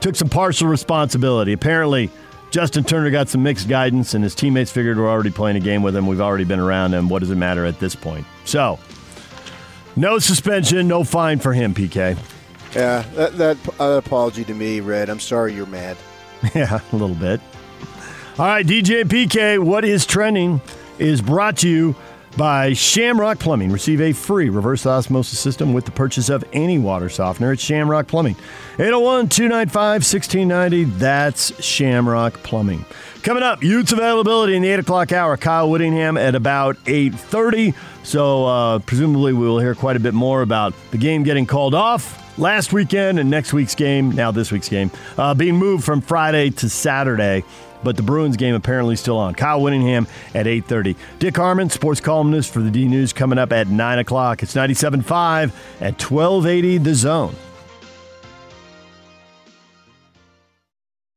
[0.00, 1.52] Took some partial responsibility.
[1.52, 2.08] Apparently,
[2.50, 5.82] Justin Turner got some mixed guidance, and his teammates figured we're already playing a game
[5.82, 6.06] with him.
[6.06, 7.10] We've already been around him.
[7.10, 8.24] What does it matter at this point?
[8.46, 8.78] So,
[9.96, 12.16] no suspension, no fine for him, PK.
[12.74, 15.10] Yeah, that, that uh, apology to me, Red.
[15.10, 15.96] I'm sorry you're mad.
[16.56, 17.40] Yeah, a little bit.
[18.36, 20.60] All right, DJ PK, what is trending
[20.98, 21.94] is brought to you
[22.36, 23.70] by Shamrock Plumbing.
[23.70, 28.08] Receive a free reverse osmosis system with the purchase of any water softener at Shamrock
[28.08, 28.36] Plumbing.
[28.74, 30.84] 801 295 1690.
[30.98, 32.84] That's Shamrock Plumbing.
[33.22, 35.36] Coming up, Utes availability in the 8 o'clock hour.
[35.36, 37.74] Kyle Whittingham at about 8.30.
[38.02, 41.74] So uh, presumably we will hear quite a bit more about the game getting called
[41.74, 46.00] off last weekend and next week's game, now this week's game, uh, being moved from
[46.00, 47.44] Friday to Saturday.
[47.84, 49.34] But the Bruins game apparently still on.
[49.34, 50.94] Kyle Whittingham at 8.30.
[51.18, 54.42] Dick Harmon, sports columnist for the D News, coming up at 9 o'clock.
[54.42, 57.34] It's 97.5 at 1280 The Zone.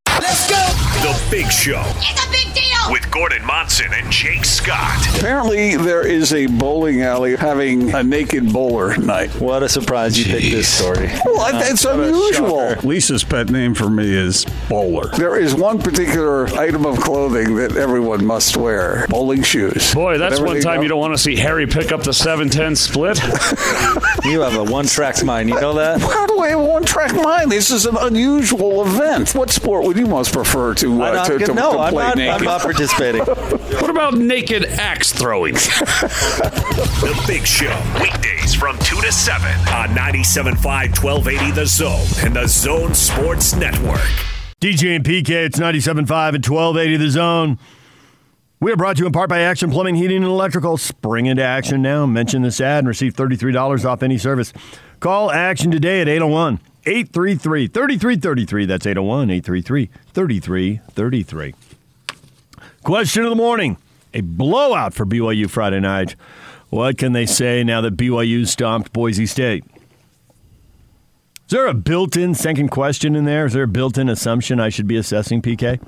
[0.08, 0.56] Let's go.
[1.02, 2.75] The Big Show It's a big deal.
[2.90, 4.98] With Gordon Monson and Jake Scott.
[5.18, 9.30] Apparently, there is a bowling alley having a naked bowler night.
[9.40, 11.10] What a surprise you picked this story.
[11.24, 12.74] Well, I- it's unusual.
[12.82, 15.08] Lisa's pet name for me is Bowler.
[15.16, 19.92] There is one particular item of clothing that everyone must wear bowling shoes.
[19.94, 22.76] Boy, that's one time go- you don't want to see Harry pick up the 710
[22.76, 23.20] split.
[24.24, 25.48] You have a one track mind.
[25.48, 26.00] You know that?
[26.16, 27.50] How do I have a one track mind?
[27.52, 29.34] This is an unusual event.
[29.36, 32.04] What sport would you most prefer to, uh, not to, gonna- no, to I'm play
[32.08, 32.34] not, naked?
[32.38, 33.22] I'm not participating.
[33.80, 35.54] What about naked axe throwing?
[35.54, 42.46] The Big Show, weekdays from 2 to 7 on 97.5 1280 The Zone and The
[42.46, 44.00] Zone Sports Network.
[44.60, 45.96] DJ and PK, it's 97.5
[46.34, 47.58] and 1280 The Zone.
[48.60, 50.76] We are brought to you in part by Action Plumbing, Heating, and Electrical.
[50.76, 52.06] Spring into action now.
[52.06, 54.52] Mention this ad and receive $33 off any service.
[55.00, 58.66] Call Action today at 801 833 3333.
[58.66, 61.54] That's 801 833 3333.
[62.86, 63.78] Question of the morning
[64.14, 66.14] A blowout for BYU Friday night.
[66.68, 69.64] What can they say now that BYU stomped Boise State?
[69.64, 73.44] Is there a built in second question in there?
[73.46, 75.80] Is there a built in assumption I should be assessing, PK?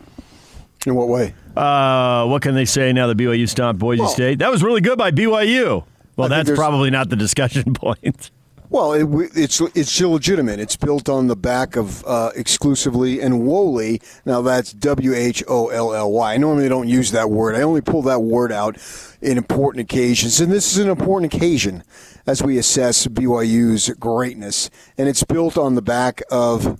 [0.88, 1.34] In what way?
[1.56, 4.40] Uh, what can they say now that BYU stomped Boise Well- State?
[4.40, 5.84] That was really good by BYU.
[6.16, 8.32] Well, I that's probably not the discussion point.
[8.70, 10.60] Well, it, it's it's illegitimate.
[10.60, 14.02] It's built on the back of uh, exclusively and wholly.
[14.26, 16.34] Now that's W H O L L Y.
[16.34, 17.56] I normally don't use that word.
[17.56, 18.76] I only pull that word out
[19.22, 21.82] in important occasions, and this is an important occasion
[22.26, 26.78] as we assess BYU's greatness, and it's built on the back of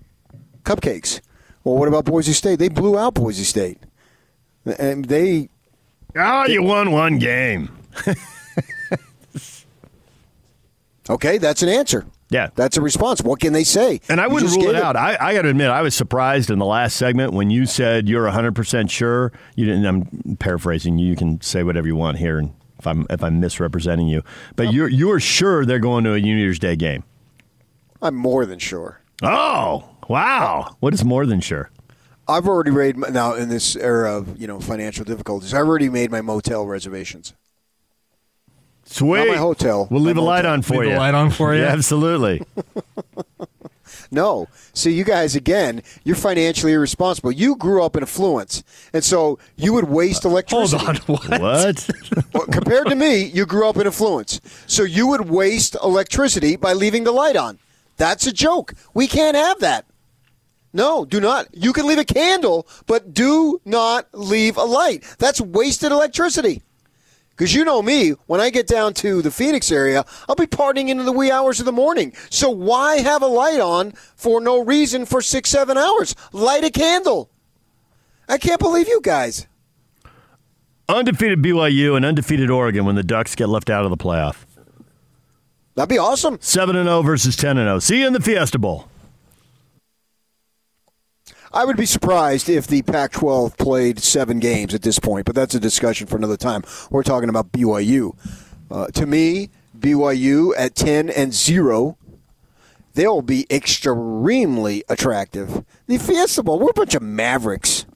[0.65, 1.23] cupcakes.
[1.65, 2.59] Well, what about Boise State?
[2.59, 3.79] They blew out Boise State,
[4.79, 5.49] and they.
[6.15, 7.71] Oh, you won one game.
[11.11, 12.07] Okay, that's an answer.
[12.31, 12.51] Yeah.
[12.55, 13.23] That's a response.
[13.23, 14.01] What can they say?
[14.09, 14.97] And I You wouldn't rule it gave out.
[14.97, 18.09] I, I got to admit, I was surprised in the last segment when you said
[18.09, 19.33] you're 100% sure.
[19.57, 19.87] You didn't.
[19.87, 21.07] I'm paraphrasing you.
[21.07, 24.23] You can say whatever you want here, and if I'm if I'm misrepresenting you,
[24.57, 27.05] but you're you're sure they're going to a New Year's Day game.
[28.03, 29.01] I'm more than sure.
[29.23, 30.77] Oh, wow!
[30.81, 31.71] What is more than sure?
[32.29, 35.55] I've already made now in this era of you know financial difficulties.
[35.55, 37.33] I've already made my motel reservations.
[38.91, 39.19] Sweet.
[39.19, 39.87] Not my hotel.
[39.91, 40.53] We'll leave my a light motel.
[40.55, 40.97] on for Leave you.
[40.97, 41.61] a light on for you?
[41.63, 42.43] Yeah, absolutely.
[44.11, 45.83] No, see you guys again.
[46.03, 47.31] You're financially irresponsible.
[47.31, 48.63] You grew up in affluence,
[48.95, 50.83] and so you would waste uh, electricity.
[50.85, 51.03] Hold on.
[51.41, 51.41] What?
[51.41, 51.91] what?
[52.33, 56.73] Well, compared to me, you grew up in affluence, so you would waste electricity by
[56.73, 57.59] leaving the light on.
[57.99, 58.75] That's a joke.
[58.95, 59.85] We can't have that.
[60.73, 61.49] No, do not.
[61.53, 65.05] You can leave a candle, but do not leave a light.
[65.19, 66.63] That's wasted electricity.
[67.39, 70.89] Because you know me, when I get down to the Phoenix area, I'll be partying
[70.89, 72.13] into the wee hours of the morning.
[72.31, 76.17] So why have a light on for no reason for six, seven hours?
[76.33, 77.31] Light a candle.
[78.29, 79.47] I can't believe you guys.
[80.89, 84.45] Undefeated BYU and undefeated Oregon when the Ducks get left out of the playoff.
[85.77, 86.39] That'd be awesome.
[86.41, 87.79] 7 and 0 versus 10 and 0.
[87.79, 88.89] See you in the Fiesta Bowl.
[91.53, 95.35] I would be surprised if the Pac 12 played seven games at this point, but
[95.35, 96.63] that's a discussion for another time.
[96.91, 98.17] We're talking about BYU.
[98.71, 101.97] Uh, to me, BYU at 10 and 0
[102.99, 105.65] they'll be extremely attractive.
[105.87, 107.87] The Fiesta Bowl, we're a bunch of mavericks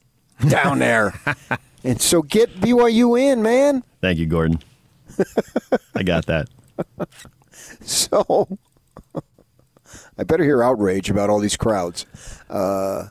[0.49, 1.13] down there.
[1.85, 3.83] and so get BYU in, man.
[4.01, 4.61] Thank you, Gordon.
[5.97, 6.49] I got that.
[7.81, 8.57] So
[10.19, 12.07] I better hear outrage about all these crowds.
[12.49, 13.09] Uh,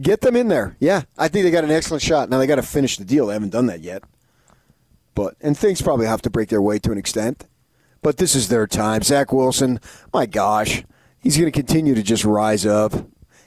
[0.00, 0.76] get them in there.
[0.78, 2.28] Yeah, I think they got an excellent shot.
[2.28, 3.26] Now they got to finish the deal.
[3.26, 4.02] They haven't done that yet.
[5.14, 7.46] But and things probably have to break their way to an extent.
[8.02, 9.02] But this is their time.
[9.02, 9.80] Zach Wilson,
[10.12, 10.84] my gosh,
[11.18, 12.92] he's going to continue to just rise up.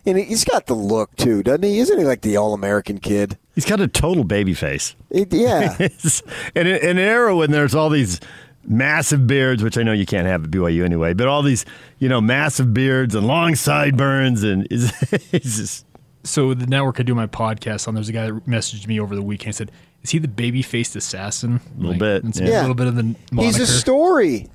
[0.06, 1.80] And he's got the look too, doesn't he?
[1.80, 3.38] Isn't he like the all-American kid?
[3.54, 4.96] He's got a total baby face.
[5.10, 5.78] It, yeah.
[6.56, 8.20] in, in an era when there's all these
[8.66, 11.66] massive beards, which I know you can't have at BYU anyway, but all these,
[12.00, 14.92] you know, massive beards and long sideburns, and it's,
[15.34, 15.86] it's just.
[16.24, 19.16] So the network I do my podcast on, there's a guy that messaged me over
[19.16, 19.56] the weekend.
[19.56, 19.72] Said,
[20.04, 22.60] "Is he the baby-faced assassin?" A little bit, it's yeah.
[22.60, 23.42] a little bit of the moniker.
[23.42, 24.48] He's a story.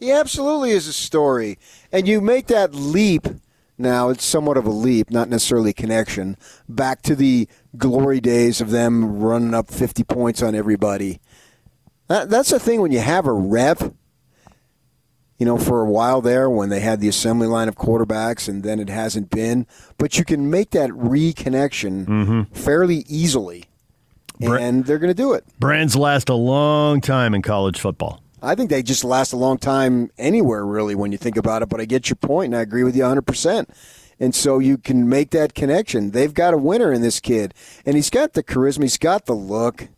[0.00, 1.58] He absolutely is a story.
[1.92, 3.26] And you make that leap
[3.76, 6.36] now, it's somewhat of a leap, not necessarily a connection,
[6.68, 11.20] back to the glory days of them running up 50 points on everybody.
[12.06, 13.82] That, that's the thing when you have a rep,
[15.38, 18.62] you know, for a while there when they had the assembly line of quarterbacks and
[18.62, 19.66] then it hasn't been.
[19.98, 22.42] But you can make that reconnection mm-hmm.
[22.54, 23.64] fairly easily.
[24.40, 25.44] Bra- And they're going to do it.
[25.58, 28.20] Brands last a long time in college football.
[28.42, 31.68] I think they just last a long time anywhere, really, when you think about it.
[31.68, 33.68] But I get your point, and I agree with you 100%.
[34.20, 36.10] And so you can make that connection.
[36.10, 37.54] They've got a winner in this kid,
[37.86, 39.88] and he's got the charisma, he's got the look.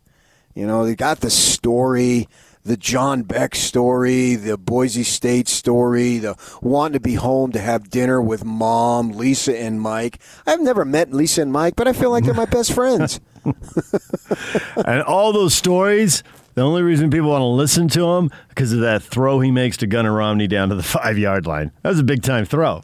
[0.55, 2.29] You know, they got the story,
[2.67, 7.91] the John Beck story, the Boise State story, the wanting to be home to have
[7.91, 10.19] dinner with mom, Lisa, and Mike.
[10.47, 13.21] I've never met Lisa and Mike, but I feel like they're my best friends.
[14.85, 16.25] and all those stories,
[16.55, 19.77] the only reason people want to listen to him because of that throw he makes
[19.79, 21.71] to Gunnar Romney down to the five yard line.
[21.83, 22.83] That was a big time throw.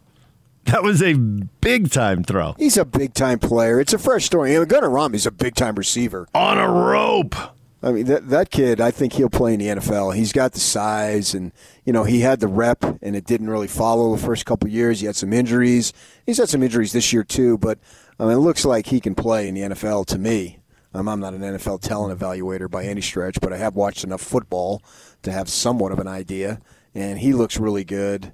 [0.67, 2.55] That was a big time throw.
[2.57, 3.81] He's a big time player.
[3.81, 4.55] It's a fresh story.
[4.55, 6.29] And Gunnar Romney's a big time receiver.
[6.35, 7.35] On a rope.
[7.83, 10.15] I mean, that, that kid, I think he'll play in the NFL.
[10.15, 11.51] He's got the size, and,
[11.85, 14.73] you know, he had the rep, and it didn't really follow the first couple of
[14.73, 15.01] years.
[15.01, 15.93] He had some injuries.
[16.25, 17.79] He's had some injuries this year, too, but
[18.21, 20.61] I mean, it looks like he can play in the NFL to me.
[20.95, 24.21] Um, I'm not an NFL talent evaluator by any stretch, but I have watched enough
[24.21, 24.83] football
[25.23, 26.61] to have somewhat of an idea,
[26.95, 28.33] and he looks really good.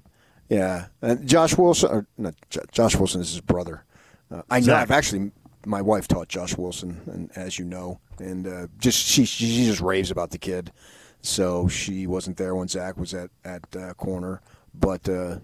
[0.49, 0.87] Yeah.
[1.01, 2.35] And Josh Wilson, or not,
[2.73, 3.85] Josh Wilson is his brother.
[4.31, 5.31] Uh, I know, I've actually,
[5.67, 9.81] my wife taught Josh Wilson, and as you know, and uh, just she, she just
[9.81, 10.73] raves about the kid.
[11.21, 14.41] So she wasn't there when Zach was at at uh, corner,
[14.75, 15.39] but uh,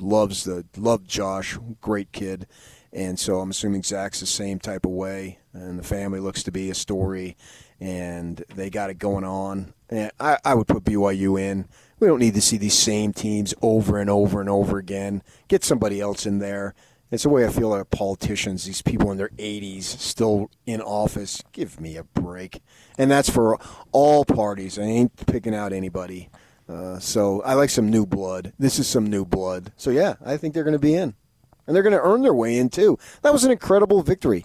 [0.00, 2.46] loves the loved Josh, great kid,
[2.92, 6.52] and so I'm assuming Zach's the same type of way, and the family looks to
[6.52, 7.36] be a story,
[7.80, 9.74] and they got it going on.
[9.88, 11.68] And I, I would put BYU in.
[11.98, 15.22] We don't need to see these same teams over and over and over again.
[15.48, 16.74] Get somebody else in there.
[17.10, 21.42] It's the way I feel about politicians, these people in their 80s still in office.
[21.52, 22.62] Give me a break.
[22.96, 23.58] And that's for
[23.90, 24.78] all parties.
[24.78, 26.30] I ain't picking out anybody.
[26.68, 28.52] Uh, so I like some new blood.
[28.60, 29.72] This is some new blood.
[29.76, 31.14] So yeah, I think they're going to be in.
[31.66, 32.96] And they're going to earn their way in too.
[33.22, 34.44] That was an incredible victory.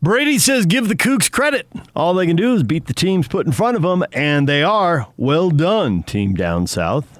[0.00, 1.66] Brady says give the Cougs credit.
[1.94, 4.62] All they can do is beat the teams put in front of them, and they
[4.62, 5.08] are.
[5.16, 7.17] Well done, team down south.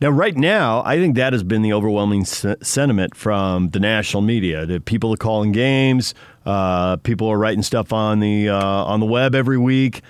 [0.00, 4.22] Now, right now, I think that has been the overwhelming se- sentiment from the national
[4.22, 4.64] media.
[4.64, 6.14] The people are calling games.
[6.46, 10.02] Uh, people are writing stuff on the uh, on the web every week.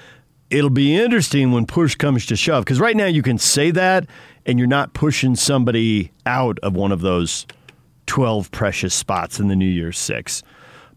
[0.51, 4.07] It'll be interesting when push comes to shove because right now you can say that,
[4.45, 7.47] and you're not pushing somebody out of one of those
[8.05, 10.43] twelve precious spots in the New Year's Six.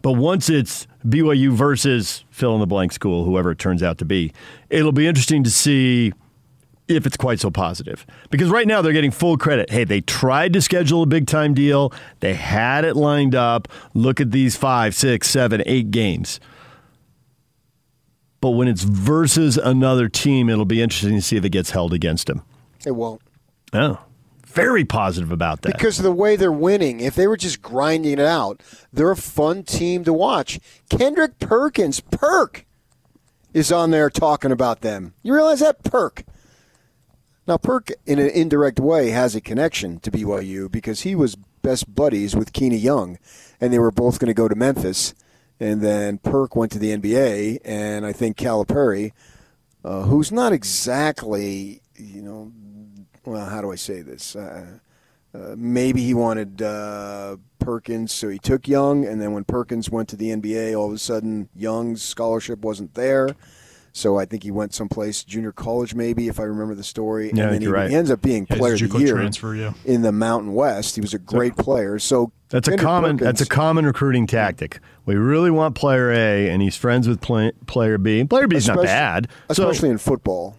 [0.01, 4.05] But once it's BYU versus fill in the blank school, whoever it turns out to
[4.05, 4.33] be,
[4.69, 6.11] it'll be interesting to see
[6.95, 8.05] if it's quite so positive.
[8.29, 9.69] Because right now they're getting full credit.
[9.69, 13.67] Hey, they tried to schedule a big time deal, they had it lined up.
[13.93, 16.39] Look at these five, six, seven, eight games.
[18.41, 21.93] But when it's versus another team, it'll be interesting to see if it gets held
[21.93, 22.41] against them.
[22.85, 23.21] It won't.
[23.73, 23.99] Oh,
[24.47, 25.73] very positive about that.
[25.77, 26.99] Because of the way they're winning.
[26.99, 28.61] If they were just grinding it out,
[28.91, 30.59] they're a fun team to watch.
[30.89, 32.65] Kendrick Perkins, Perk,
[33.53, 35.13] is on there talking about them.
[35.21, 35.83] You realize that?
[35.83, 36.23] Perk.
[37.47, 41.93] Now, Perk, in an indirect way, has a connection to BYU because he was best
[41.93, 43.17] buddies with Keena Young,
[43.59, 45.13] and they were both going to go to Memphis.
[45.59, 49.11] And then Perk went to the NBA, and I think Calipari,
[49.83, 52.51] uh, who's not exactly, you know,
[53.25, 54.35] well, how do I say this?
[54.35, 54.79] Uh,
[55.33, 60.09] uh, maybe he wanted uh, Perkins, so he took Young, and then when Perkins went
[60.09, 63.29] to the NBA, all of a sudden Young's scholarship wasn't there.
[63.93, 67.31] So I think he went someplace, junior college maybe, if I remember the story.
[67.33, 67.89] Yeah, and then he, right.
[67.89, 69.73] he ends up being Yeah, player of the year transfer, yeah.
[69.83, 70.95] in the Mountain West.
[70.95, 71.99] He was a great player.
[71.99, 73.17] So That's a common.
[73.17, 74.79] Perkins- That's a common recruiting tactic.
[75.05, 78.23] We really want player A, and he's friends with play, player B.
[78.23, 79.27] Player B is not especially- bad.
[79.51, 80.55] So- especially in football.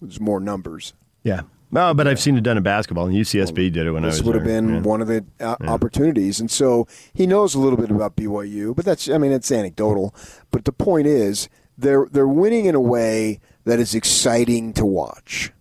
[0.00, 0.94] There's more numbers.
[1.22, 1.42] yeah.
[1.72, 4.16] No, but I've seen it done in basketball, and UCSB did it when I was.
[4.16, 4.80] this would have been Yeah.
[4.80, 6.40] one of the uh, opportunities.
[6.40, 10.12] And so he knows a little bit about BYU, but that's I mean it's anecdotal.
[10.50, 11.48] But the point is
[11.80, 15.52] they're they're winning in a way that is exciting to watch.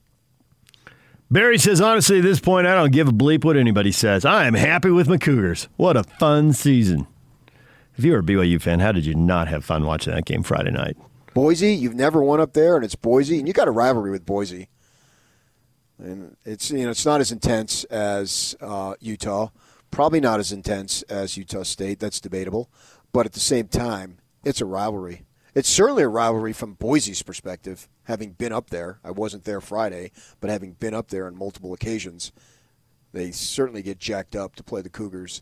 [1.31, 4.25] Barry says, honestly, at this point, I don't give a bleep what anybody says.
[4.25, 5.67] I am happy with my Cougars.
[5.77, 7.07] What a fun season.
[7.95, 10.41] If you were a BYU fan, how did you not have fun watching that game
[10.41, 10.97] Friday night?
[11.35, 14.25] Boise, you've never won up there, and it's Boise, and you got a rivalry with
[14.25, 14.69] Boise.
[15.99, 19.49] And it's you know it's not as intense as uh, Utah,
[19.91, 21.99] probably not as intense as Utah State.
[21.99, 22.71] That's debatable,
[23.11, 25.25] but at the same time, it's a rivalry.
[25.59, 28.99] It's certainly a rivalry from Boise's perspective, having been up there.
[29.03, 32.31] I wasn't there Friday, but having been up there on multiple occasions,
[33.11, 35.41] they certainly get jacked up to play the Cougars,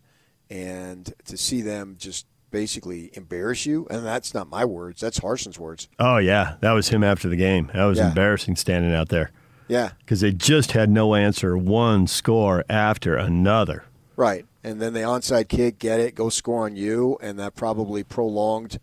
[0.50, 3.86] and to see them just basically embarrass you.
[3.92, 5.88] And that's not my words; that's Harsin's words.
[6.00, 6.56] Oh, yeah.
[6.62, 7.70] That was him after the game.
[7.76, 8.08] That was Yeah.
[8.08, 9.30] embarrassing standing out there
[9.68, 13.84] Yeah, because they just had no answer, one score after another.
[14.16, 14.48] Right.
[14.64, 18.80] And then the onside kick, get it, go score on you, and that probably prolonged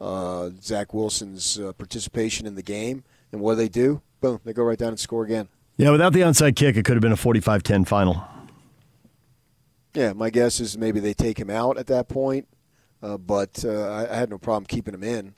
[0.00, 3.04] uh, Zach Wilson's uh, participation in the game.
[3.32, 4.02] And what do they do?
[4.20, 5.48] Boom, they go right down and score again.
[5.76, 8.24] Yeah, without the onside kick, it could have been a 45 10 final.
[9.94, 12.46] Yeah, my guess is maybe they take him out at that point,
[13.02, 15.34] uh, but uh, I, I had no problem keeping him in.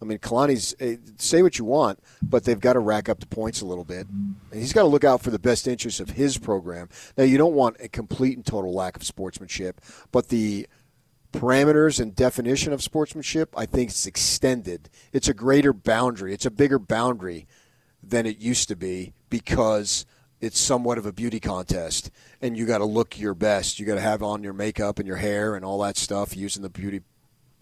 [0.00, 3.26] I mean, Kalani's eh, say what you want, but they've got to rack up the
[3.26, 4.06] points a little bit.
[4.08, 6.88] And he's got to look out for the best interests of his program.
[7.16, 9.80] Now, you don't want a complete and total lack of sportsmanship,
[10.12, 10.68] but the
[11.32, 14.88] parameters and definition of sportsmanship, I think it's extended.
[15.12, 16.32] It's a greater boundary.
[16.32, 17.46] It's a bigger boundary
[18.02, 20.06] than it used to be because
[20.40, 22.10] it's somewhat of a beauty contest
[22.40, 23.78] and you got to look your best.
[23.78, 26.62] You got to have on your makeup and your hair and all that stuff using
[26.62, 27.02] the beauty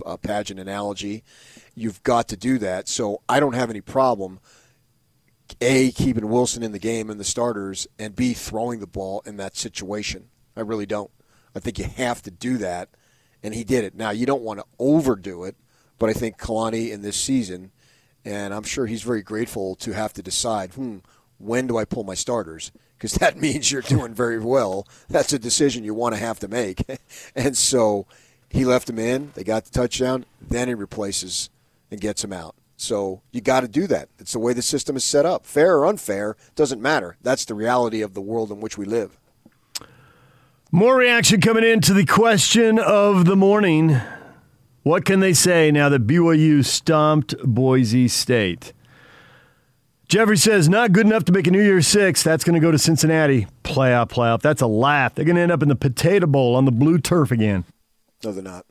[0.04, 1.24] uh, pageant analogy.
[1.74, 2.88] You've got to do that.
[2.88, 4.40] So I don't have any problem
[5.60, 9.36] a keeping Wilson in the game and the starters and b throwing the ball in
[9.36, 10.28] that situation.
[10.56, 11.10] I really don't.
[11.54, 12.90] I think you have to do that
[13.46, 13.94] and he did it.
[13.94, 15.54] Now you don't want to overdo it,
[16.00, 17.70] but I think Kalani in this season
[18.24, 20.96] and I'm sure he's very grateful to have to decide, hmm,
[21.38, 22.72] when do I pull my starters?
[22.98, 24.88] Because that means you're doing very well.
[25.08, 26.84] That's a decision you want to have to make.
[27.36, 28.06] and so
[28.48, 29.30] he left him in.
[29.36, 30.26] They got the touchdown.
[30.40, 31.48] Then he replaces
[31.88, 32.56] and gets him out.
[32.76, 34.08] So you got to do that.
[34.18, 35.46] It's the way the system is set up.
[35.46, 37.16] Fair or unfair doesn't matter.
[37.22, 39.20] That's the reality of the world in which we live.
[40.72, 44.00] More reaction coming in to the question of the morning.
[44.82, 48.72] What can they say now that BYU stomped Boise State?
[50.08, 52.22] Jeffrey says, not good enough to make a New Year's Six.
[52.22, 53.46] That's going to go to Cincinnati.
[53.64, 54.40] Playoff, playoff.
[54.40, 55.14] That's a laugh.
[55.14, 57.64] They're going to end up in the Potato Bowl on the blue turf again.
[58.24, 58.66] No, they're not.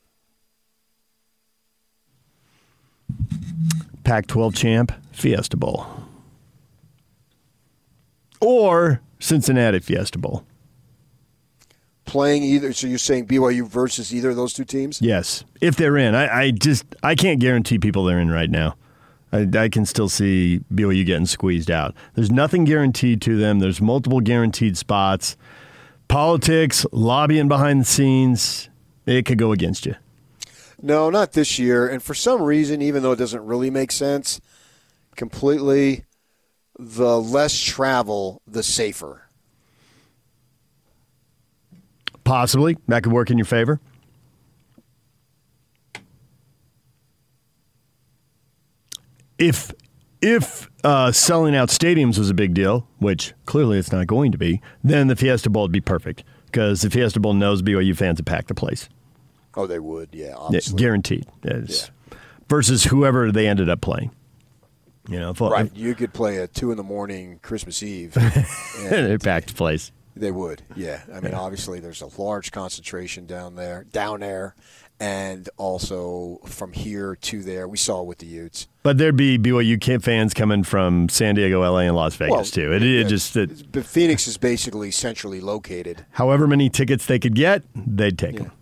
[4.04, 5.88] Pac 12 champ, Fiesta Bowl.
[8.42, 10.46] Or Cincinnati Fiesta Bowl.
[12.06, 15.02] Playing either, so you're saying BYU versus either of those two teams?
[15.02, 16.14] Yes, if they're in.
[16.14, 18.76] I, I just I can't guarantee people they're in right now.
[19.32, 21.96] I, I can still see BYU getting squeezed out.
[22.14, 23.60] There's nothing guaranteed to them.
[23.60, 25.36] There's multiple guaranteed spots.
[26.08, 28.70] Politics, lobbying behind the scenes,
[29.06, 29.96] it could go against you.
[30.82, 31.88] No, not this year.
[31.88, 34.40] And for some reason, even though it doesn't really make sense,
[35.16, 36.06] completely,
[36.78, 39.25] the less travel, the safer.
[42.26, 43.80] Possibly that could work in your favor.
[49.38, 49.72] If
[50.22, 54.38] if uh, selling out stadiums was a big deal, which clearly it's not going to
[54.38, 58.18] be, then the Fiesta Bowl would be perfect because the Fiesta Bowl knows BYU fans
[58.20, 58.90] would pack the place.
[59.56, 61.26] Oh, they would, yeah, Yeah, guaranteed.
[61.44, 61.92] It's-
[62.50, 64.12] Versus whoever they ended up playing.
[65.10, 65.76] You know, if, Right.
[65.76, 68.14] You could play at 2 in the morning Christmas Eve.
[68.90, 69.92] they packed the place.
[70.18, 71.02] They would, yeah.
[71.14, 74.56] I mean, obviously, there's a large concentration down there, down there,
[74.98, 77.68] and also from here to there.
[77.68, 78.70] We saw with the Utes.
[78.82, 82.46] But there'd be BYU camp fans coming from San Diego, LA, and Las Vegas Well,
[82.46, 82.74] too.
[82.74, 86.06] It, it yeah, just it, But Phoenix is basically centrally located.
[86.12, 88.54] however many tickets they could get, they'd take them.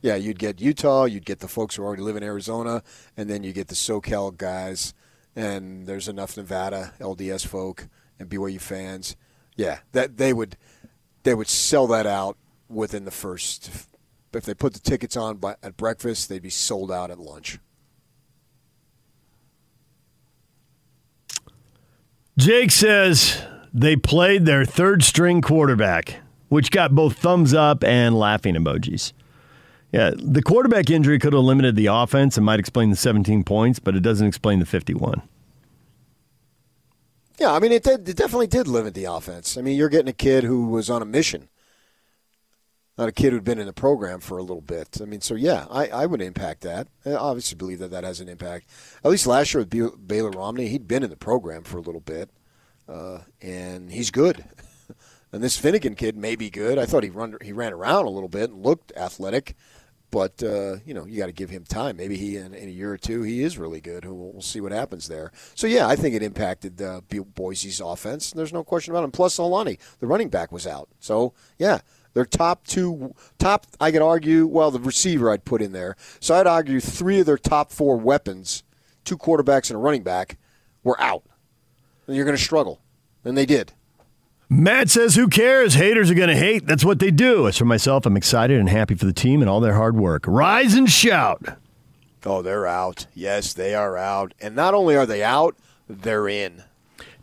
[0.00, 2.82] Yeah, you'd get Utah, you'd get the folks who already live in Arizona,
[3.18, 4.94] and then you get the SoCal guys,
[5.36, 7.86] and there's enough Nevada LDS folk
[8.18, 9.14] and BYU fans.
[9.56, 10.56] Yeah, that they would
[11.22, 12.36] they would sell that out
[12.68, 13.88] within the first.
[14.34, 17.58] If they put the tickets on by, at breakfast, they'd be sold out at lunch.
[22.38, 23.42] Jake says
[23.74, 26.16] they played their third string quarterback,
[26.48, 29.12] which got both thumbs up and laughing emojis.
[29.92, 33.78] Yeah, the quarterback injury could have limited the offense and might explain the 17 points,
[33.78, 35.20] but it doesn't explain the 51.
[37.42, 39.58] Yeah, I mean, it, did, it definitely did limit the offense.
[39.58, 41.48] I mean, you're getting a kid who was on a mission,
[42.96, 45.00] not a kid who'd been in the program for a little bit.
[45.02, 46.86] I mean, so yeah, I, I would impact that.
[47.04, 48.68] I obviously believe that that has an impact.
[49.04, 52.00] At least last year with Baylor Romney, he'd been in the program for a little
[52.00, 52.30] bit,
[52.88, 54.44] uh, and he's good.
[55.32, 56.78] and this Fennegan kid may be good.
[56.78, 59.56] I thought he run he ran around a little bit and looked athletic.
[60.12, 61.96] But uh, you know, you got to give him time.
[61.96, 64.04] Maybe he in, in, a year or two he is really good.
[64.04, 65.32] We'll, we'll see what happens there.
[65.54, 67.00] So yeah, I think it impacted uh,
[67.34, 68.30] Boise's offense.
[68.30, 69.04] There's no question about it.
[69.04, 70.90] And plus, Solani, the running back, was out.
[71.00, 71.80] So yeah,
[72.12, 74.46] their top two, top I could argue.
[74.46, 75.96] Well, the receiver I'd put in there.
[76.20, 78.64] So I'd argue three of their top four weapons,
[79.04, 80.36] two quarterbacks and a running back,
[80.84, 81.24] were out.
[82.06, 82.82] And you're going to struggle,
[83.24, 83.72] and they did.
[84.52, 85.74] Matt says, Who cares?
[85.74, 86.66] Haters are going to hate.
[86.66, 87.48] That's what they do.
[87.48, 90.24] As for myself, I'm excited and happy for the team and all their hard work.
[90.26, 91.56] Rise and shout.
[92.26, 93.06] Oh, they're out.
[93.14, 94.34] Yes, they are out.
[94.42, 95.56] And not only are they out,
[95.88, 96.64] they're in.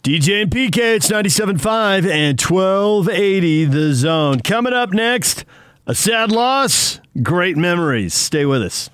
[0.01, 4.39] DJ and PK, it's 97.5 and 1280 the zone.
[4.39, 5.45] Coming up next,
[5.85, 8.15] a sad loss, great memories.
[8.15, 8.89] Stay with us.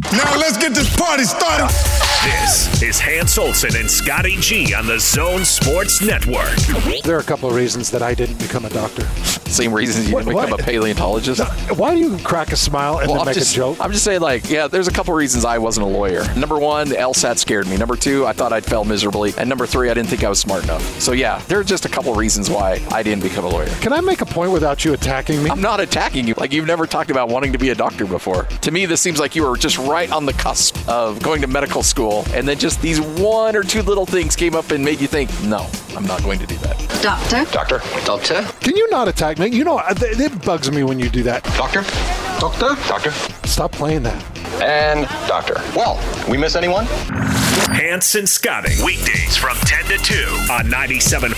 [0.00, 1.68] Now let's get this party started.
[2.24, 6.54] This is Hans Olsen and Scotty G on the Zone Sports Network.
[7.04, 9.04] There are a couple of reasons that I didn't become a doctor.
[9.50, 10.60] Same reasons you didn't What- become what?
[10.60, 11.42] a paleontologist.
[11.76, 13.76] Why do you crack a smile and Well, then I'm make just, a joke?
[13.80, 16.24] I'm just saying, like, yeah, there's a couple of reasons I wasn't a lawyer.
[16.36, 17.76] Number one, the LSAT scared me.
[17.76, 19.34] Number two, I thought I'd fail miserably.
[19.36, 20.82] And number three, I didn't think I was smart enough.
[21.02, 23.68] So, yeah, there are just a couple of reasons why I didn't become a lawyer.
[23.82, 25.50] Can I make a point without you attacking me?
[25.50, 26.34] I'm not attacking you.
[26.38, 28.44] Like, you've never talked about wanting to be a doctor before.
[28.62, 31.46] To me, this seems like you were just right on the cusp of going to
[31.46, 32.24] medical school.
[32.32, 35.30] And then just these one or two little things came up and made you think,
[35.42, 36.78] no, I'm not going to do that.
[37.02, 37.44] Doctor?
[37.52, 37.82] Doctor?
[38.04, 38.42] Doctor?
[38.60, 39.48] Can you not attack me?
[39.48, 41.44] You know, it, it bugs me when you do that.
[41.56, 41.82] Doctor?
[42.40, 42.76] Doctor?
[42.88, 43.10] Doctor?
[43.46, 44.22] Stop playing that.
[44.62, 45.56] And doctor.
[45.74, 46.86] Well, we miss anyone?
[47.72, 48.74] Hanson and Scotty.
[48.84, 50.14] Weekdays from 10 to 2
[50.52, 51.32] on 97.5,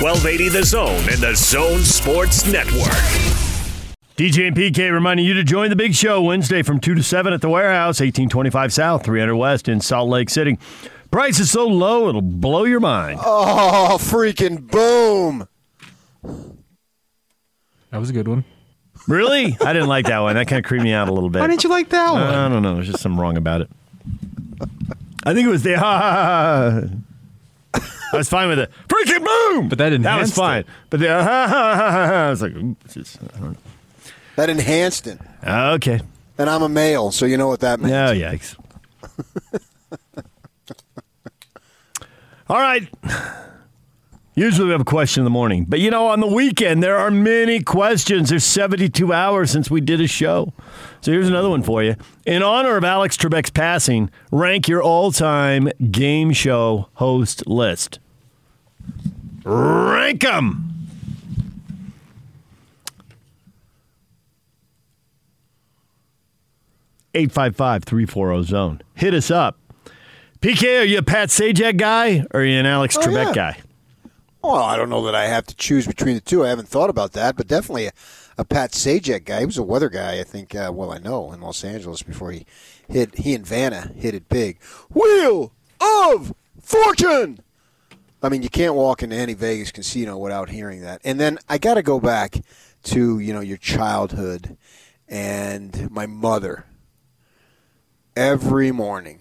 [0.00, 3.43] 1280 The Zone and the Zone Sports Network.
[4.16, 7.32] DJ and PK reminding you to join the big show Wednesday from 2 to 7
[7.32, 10.56] at the warehouse, 1825 South, 300 West in Salt Lake City.
[11.10, 13.18] Price is so low, it'll blow your mind.
[13.20, 15.48] Oh, freaking boom.
[17.90, 18.44] That was a good one.
[19.08, 19.56] Really?
[19.60, 20.36] I didn't like that one.
[20.36, 21.40] That kind of creeped me out a little bit.
[21.40, 22.22] Why didn't you like that one?
[22.22, 22.74] I don't know.
[22.76, 23.70] There's just something wrong about it.
[25.24, 27.80] I think it was the ha ha ha.
[27.80, 27.80] ha.
[28.12, 28.70] I was fine with it.
[28.86, 29.68] Freaking boom!
[29.68, 30.04] But that didn't.
[30.04, 30.60] That was fine.
[30.60, 30.66] it.
[30.88, 32.26] But the ha ha ha ha ha.
[32.26, 32.52] I was like,
[32.88, 33.58] just, I don't
[34.36, 35.18] That enhanced it.
[35.42, 36.00] Ah, okay.
[36.38, 37.92] And I'm a male, so you know what that means.
[37.92, 38.56] Oh, yikes.
[42.48, 42.88] All right.
[44.34, 45.64] Usually we have a question in the morning.
[45.68, 48.30] But you know, on the weekend, there are many questions.
[48.30, 50.52] There's 72 hours since we did a show.
[51.00, 51.94] So here's another one for you.
[52.26, 58.00] In honor of Alex Trebek's passing, rank your all time game show host list.
[59.44, 60.73] Rank them.
[67.14, 68.82] Eight five five three four zero zone.
[68.94, 69.58] Hit us up.
[70.40, 73.32] PK, are you a Pat Sajak guy or are you an Alex Oh, Trebek yeah.
[73.32, 73.58] guy?
[74.42, 76.44] Well, I don't know that I have to choose between the two.
[76.44, 77.92] I haven't thought about that, but definitely a,
[78.36, 79.40] a Pat Sajak guy.
[79.40, 80.54] He was a weather guy, I think.
[80.54, 82.44] Uh, well, I know in Los Angeles before he
[82.88, 83.16] hit.
[83.16, 84.60] He and Vanna hit it big.
[84.90, 87.38] Wheel of Fortune.
[88.22, 91.00] I mean, you can't walk into any Vegas casino without hearing that.
[91.04, 92.40] And then I got to go back
[92.84, 94.58] to you know your childhood
[95.08, 96.66] and my mother.
[98.16, 99.20] Every morning,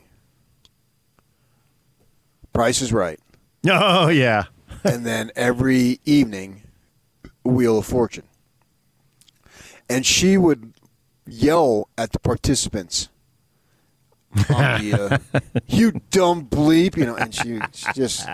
[2.53, 3.19] Price is Right.
[3.65, 4.45] Oh, yeah.
[4.83, 6.63] and then every evening,
[7.43, 8.25] Wheel of Fortune.
[9.89, 10.73] And she would
[11.25, 13.09] yell at the participants.
[14.49, 18.27] On the, uh, you dumb bleep, you know, and she, she just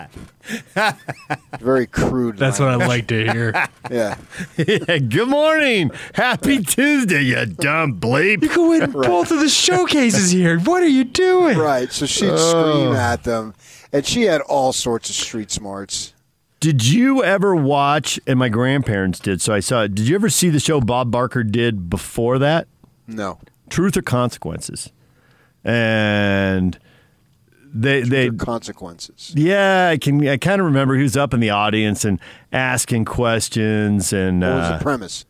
[1.58, 2.36] very crude.
[2.36, 3.68] That's what I like to hear.
[3.90, 4.16] Yeah.
[4.56, 4.98] yeah.
[4.98, 5.90] Good morning.
[6.14, 8.40] Happy Tuesday, you dumb bleep.
[8.42, 10.60] You can win both of the showcases here.
[10.60, 11.58] What are you doing?
[11.58, 11.90] Right.
[11.90, 12.36] So she'd Oh.
[12.36, 13.54] scream at them,
[13.92, 16.14] and she had all sorts of street smarts.
[16.60, 19.94] Did you ever watch, and my grandparents did, so I saw it.
[19.96, 22.68] Did you ever see the show Bob Barker did before that?
[23.08, 23.40] No.
[23.70, 24.92] Truth or Consequences.
[25.64, 26.78] And
[27.72, 29.32] they they consequences.
[29.36, 32.20] Yeah, I can I kind of remember he was up in the audience and
[32.52, 35.24] asking questions and What was uh, the premise?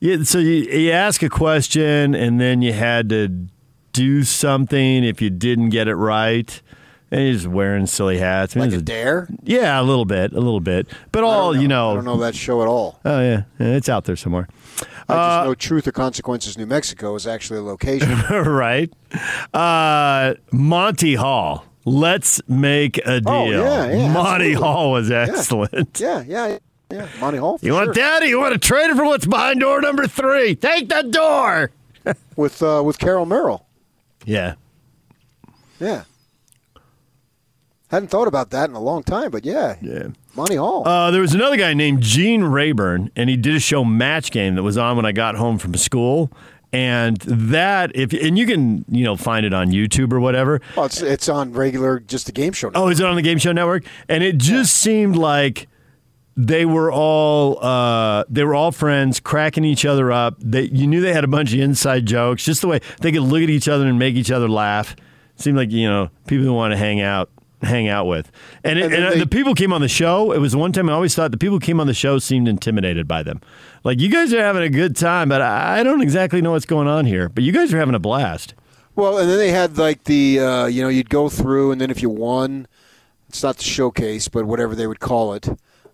[0.00, 3.48] Yeah, so you, you ask a question and then you had to
[3.92, 6.62] do something if you didn't get it right.
[7.10, 8.54] And he's wearing silly hats.
[8.54, 9.28] I mean, Like a dare?
[9.42, 10.88] Yeah, a little bit, a little bit.
[11.10, 13.00] But all you know, I don't know that show at all.
[13.04, 14.46] Oh yeah, yeah it's out there somewhere.
[15.08, 18.18] I Uh, just know Truth or Consequences, New Mexico is actually a location.
[18.30, 18.92] right.
[19.54, 21.64] Uh, Monty Hall.
[21.84, 23.32] Let's make a deal.
[23.32, 24.52] Oh, yeah, yeah, Monty absolutely.
[24.54, 25.98] Hall was excellent.
[26.00, 26.58] yeah, yeah,
[26.90, 27.08] yeah.
[27.18, 27.58] Monty Hall.
[27.62, 27.94] You want sure.
[27.94, 30.54] that, or you want to trade it for what's behind door number three?
[30.54, 31.70] Take the door.
[32.36, 33.64] with uh, with Carol Merrill?
[34.26, 34.54] Yeah.
[35.80, 36.04] Yeah.
[37.90, 40.08] Hadn't thought about that in a long time, but yeah, yeah.
[40.34, 40.86] Monty Hall.
[40.86, 44.54] Uh, there was another guy named Gene Rayburn, and he did a show Match Game
[44.54, 46.30] that was on when I got home from school.
[46.72, 50.60] And that, if and you can, you know, find it on YouTube or whatever.
[50.76, 52.68] Well, it's it's on regular, just the game show.
[52.68, 52.84] Now.
[52.84, 53.84] Oh, is it on the Game Show Network?
[54.06, 55.66] And it just seemed like
[56.36, 60.36] they were all uh, they were all friends, cracking each other up.
[60.40, 63.22] They, you knew they had a bunch of inside jokes, just the way they could
[63.22, 64.94] look at each other and make each other laugh.
[65.36, 67.30] seemed like you know people who want to hang out
[67.62, 68.30] hang out with.
[68.64, 70.32] And, it, And and, uh, they- the people came on the show.
[70.32, 73.08] It was one time I always thought the people came on the show seemed intimidated
[73.08, 73.40] by them.
[73.84, 76.88] Like you guys are having a good time, but I don't exactly know what's going
[76.88, 77.28] on here.
[77.28, 78.54] But you guys are having a blast.
[78.96, 81.90] Well, and then they had like the uh, you know you'd go through, and then
[81.90, 82.66] if you won,
[83.28, 85.48] it's not the showcase, but whatever they would call it,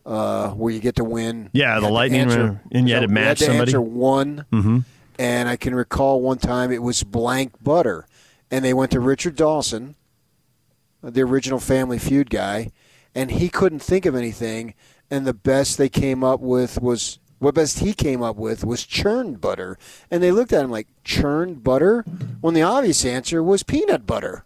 [0.06, 1.50] uh, where you get to win.
[1.52, 3.70] Yeah, the lightning answer- round, and you had to match to somebody.
[3.72, 4.78] Answer one, Mm-hmm.
[5.18, 8.06] and I can recall one time it was blank butter,
[8.50, 9.96] and they went to Richard Dawson,
[11.04, 12.70] Uh, the original Family Feud guy,
[13.14, 14.74] and he couldn't think of anything,
[15.10, 18.86] and the best they came up with was what best he came up with was
[18.86, 19.76] churned butter,
[20.10, 22.02] and they looked at him like churned butter,
[22.40, 24.44] when the obvious answer was peanut butter,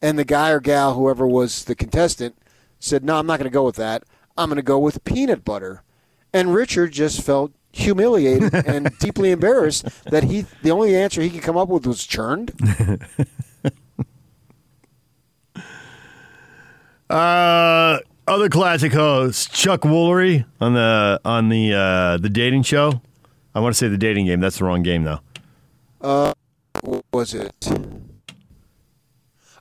[0.00, 2.36] and the guy or gal, whoever was the contestant,
[2.78, 4.04] said, "No, I'm not going to go with that.
[4.36, 5.82] I'm going to go with peanut butter,"
[6.32, 11.42] and Richard just felt humiliated and deeply embarrassed that he the only answer he could
[11.42, 12.52] come up with was churned.
[17.12, 23.02] Uh, other classic hosts, Chuck Woolery on the on the uh, the dating show.
[23.54, 24.40] I want to say the dating game.
[24.40, 25.20] That's the wrong game though.
[26.00, 26.32] Uh,
[26.80, 27.52] what was it?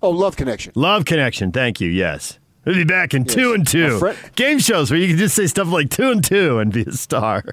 [0.02, 0.72] Oh, Love Connection.
[0.76, 1.52] Love Connection.
[1.52, 1.90] Thank you.
[1.90, 3.34] Yes, we'll be back in Yes.
[3.36, 6.24] two and two friend- game shows where you can just say stuff like two and
[6.24, 7.44] two and be a star.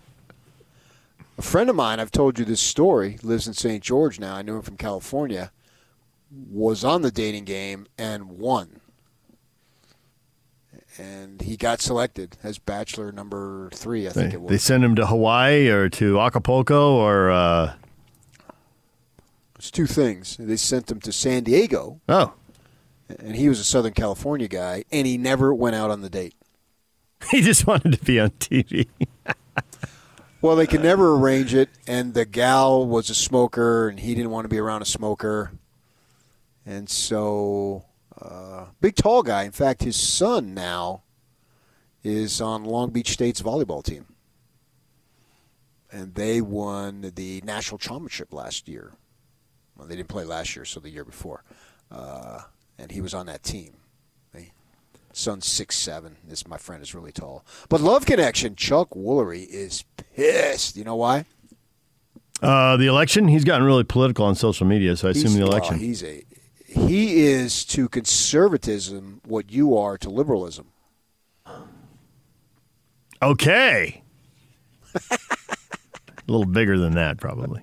[1.36, 3.82] A friend of mine, I've told you this story, lives in St.
[3.82, 4.34] George now.
[4.36, 5.50] I knew him from California.
[6.50, 8.80] Was on the dating game and won.
[10.98, 14.50] And he got selected as bachelor number three, I think They, it was.
[14.50, 17.74] they send him to Hawaii or to Acapulco or uh,
[19.56, 20.36] It's two things.
[20.38, 22.32] They sent him to San Diego, oh,
[23.08, 26.34] and he was a Southern California guy, and he never went out on the date.
[27.30, 28.88] he just wanted to be on TV.
[30.40, 34.30] Well, they could never arrange it, and the gal was a smoker, and he didn't
[34.30, 35.50] want to be around a smoker.
[36.64, 37.84] And so,
[38.20, 39.44] uh, big tall guy.
[39.44, 41.02] In fact, his son now
[42.02, 44.06] is on Long Beach State's volleyball team.
[45.90, 48.92] And they won the national championship last year.
[49.76, 51.44] Well, they didn't play last year, so the year before.
[51.90, 52.40] Uh,
[52.78, 53.74] and he was on that team.
[54.32, 54.52] They-
[55.12, 56.16] Son's six seven.
[56.26, 57.44] This my friend is really tall.
[57.68, 60.76] But Love Connection, Chuck Woolery is pissed.
[60.76, 61.24] You know why?
[62.42, 63.26] Uh, the election.
[63.26, 65.78] He's gotten really political on social media, so I assume the well, election.
[65.78, 66.22] he's a
[66.86, 70.66] he is to conservatism what you are to liberalism.
[73.20, 74.02] Okay.
[75.10, 75.18] a
[76.26, 77.62] little bigger than that, probably.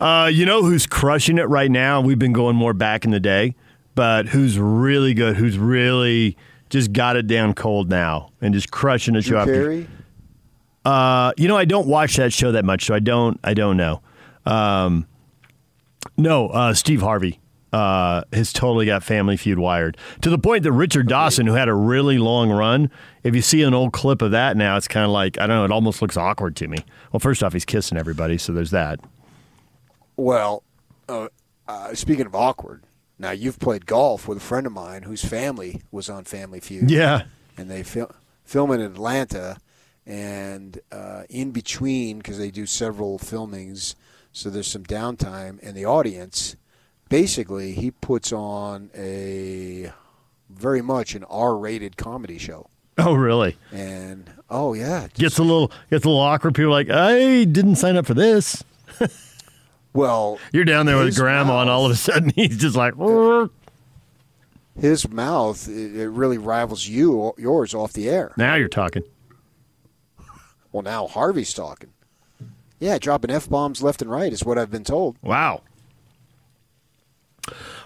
[0.00, 2.00] Uh, you know who's crushing it right now?
[2.00, 3.54] We've been going more back in the day,
[3.94, 5.36] but who's really good?
[5.36, 6.36] Who's really
[6.70, 9.88] just got it down cold now and just crushing it Drew show after Carey?
[10.84, 13.38] Uh, you know, I don't watch that show that much, so I don't.
[13.44, 14.02] I don't know.
[14.44, 15.06] Um,
[16.16, 17.38] no, uh, Steve Harvey
[17.72, 21.68] uh, has totally got Family Feud wired to the point that Richard Dawson, who had
[21.68, 22.90] a really long run,
[23.22, 25.56] if you see an old clip of that now, it's kind of like I don't
[25.56, 25.64] know.
[25.64, 26.78] It almost looks awkward to me.
[27.12, 29.00] Well, first off, he's kissing everybody, so there's that.
[30.16, 30.62] Well,
[31.08, 31.28] uh,
[31.66, 32.84] uh, speaking of awkward,
[33.18, 36.90] now you've played golf with a friend of mine whose family was on Family Feud.
[36.90, 37.22] Yeah.
[37.56, 38.14] and they fil-
[38.44, 39.56] film in Atlanta,
[40.06, 43.94] and uh, in between because they do several filmings,
[44.32, 46.56] so there's some downtime, and the audience,
[47.12, 49.92] basically, he puts on a
[50.50, 53.56] very much an R-rated comedy show, Oh, really?
[53.70, 56.54] and oh yeah, Gets a little gets a little awkward.
[56.54, 58.64] People are like, I didn't sign up for this.
[59.92, 62.94] well, You're down there with grandma, and all of a sudden he's just like,
[64.78, 68.32] his mouth it, it really rivals you yours off the air.
[68.36, 69.02] now you're talking.
[70.72, 71.90] Well, now Harvey's talking.
[72.80, 75.16] Yeah, dropping f bombs left and right is what I've been told.
[75.22, 75.62] Wow.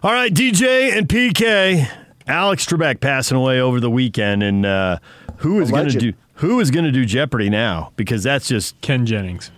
[0.02, 1.88] All right, DJ and PK.
[2.26, 4.98] Alex Trebek passing away over the weekend, and uh,
[5.38, 7.92] who is going to do who is going to do Jeopardy now?
[7.96, 9.50] Because that's just Ken Jennings.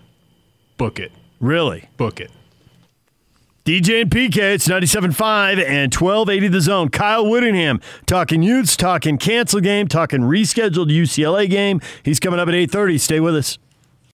[0.77, 1.11] Book it.
[1.41, 1.89] Really?
[1.97, 2.31] Book it.
[3.65, 6.89] DJ and PK, it's 97.5 and 1280 the zone.
[6.89, 11.83] Kyle Whittingham talking Utes, talking cancel game, talking rescheduled UCLA game.
[12.03, 12.99] He's coming up at 8.30.
[12.99, 13.59] Stay with us.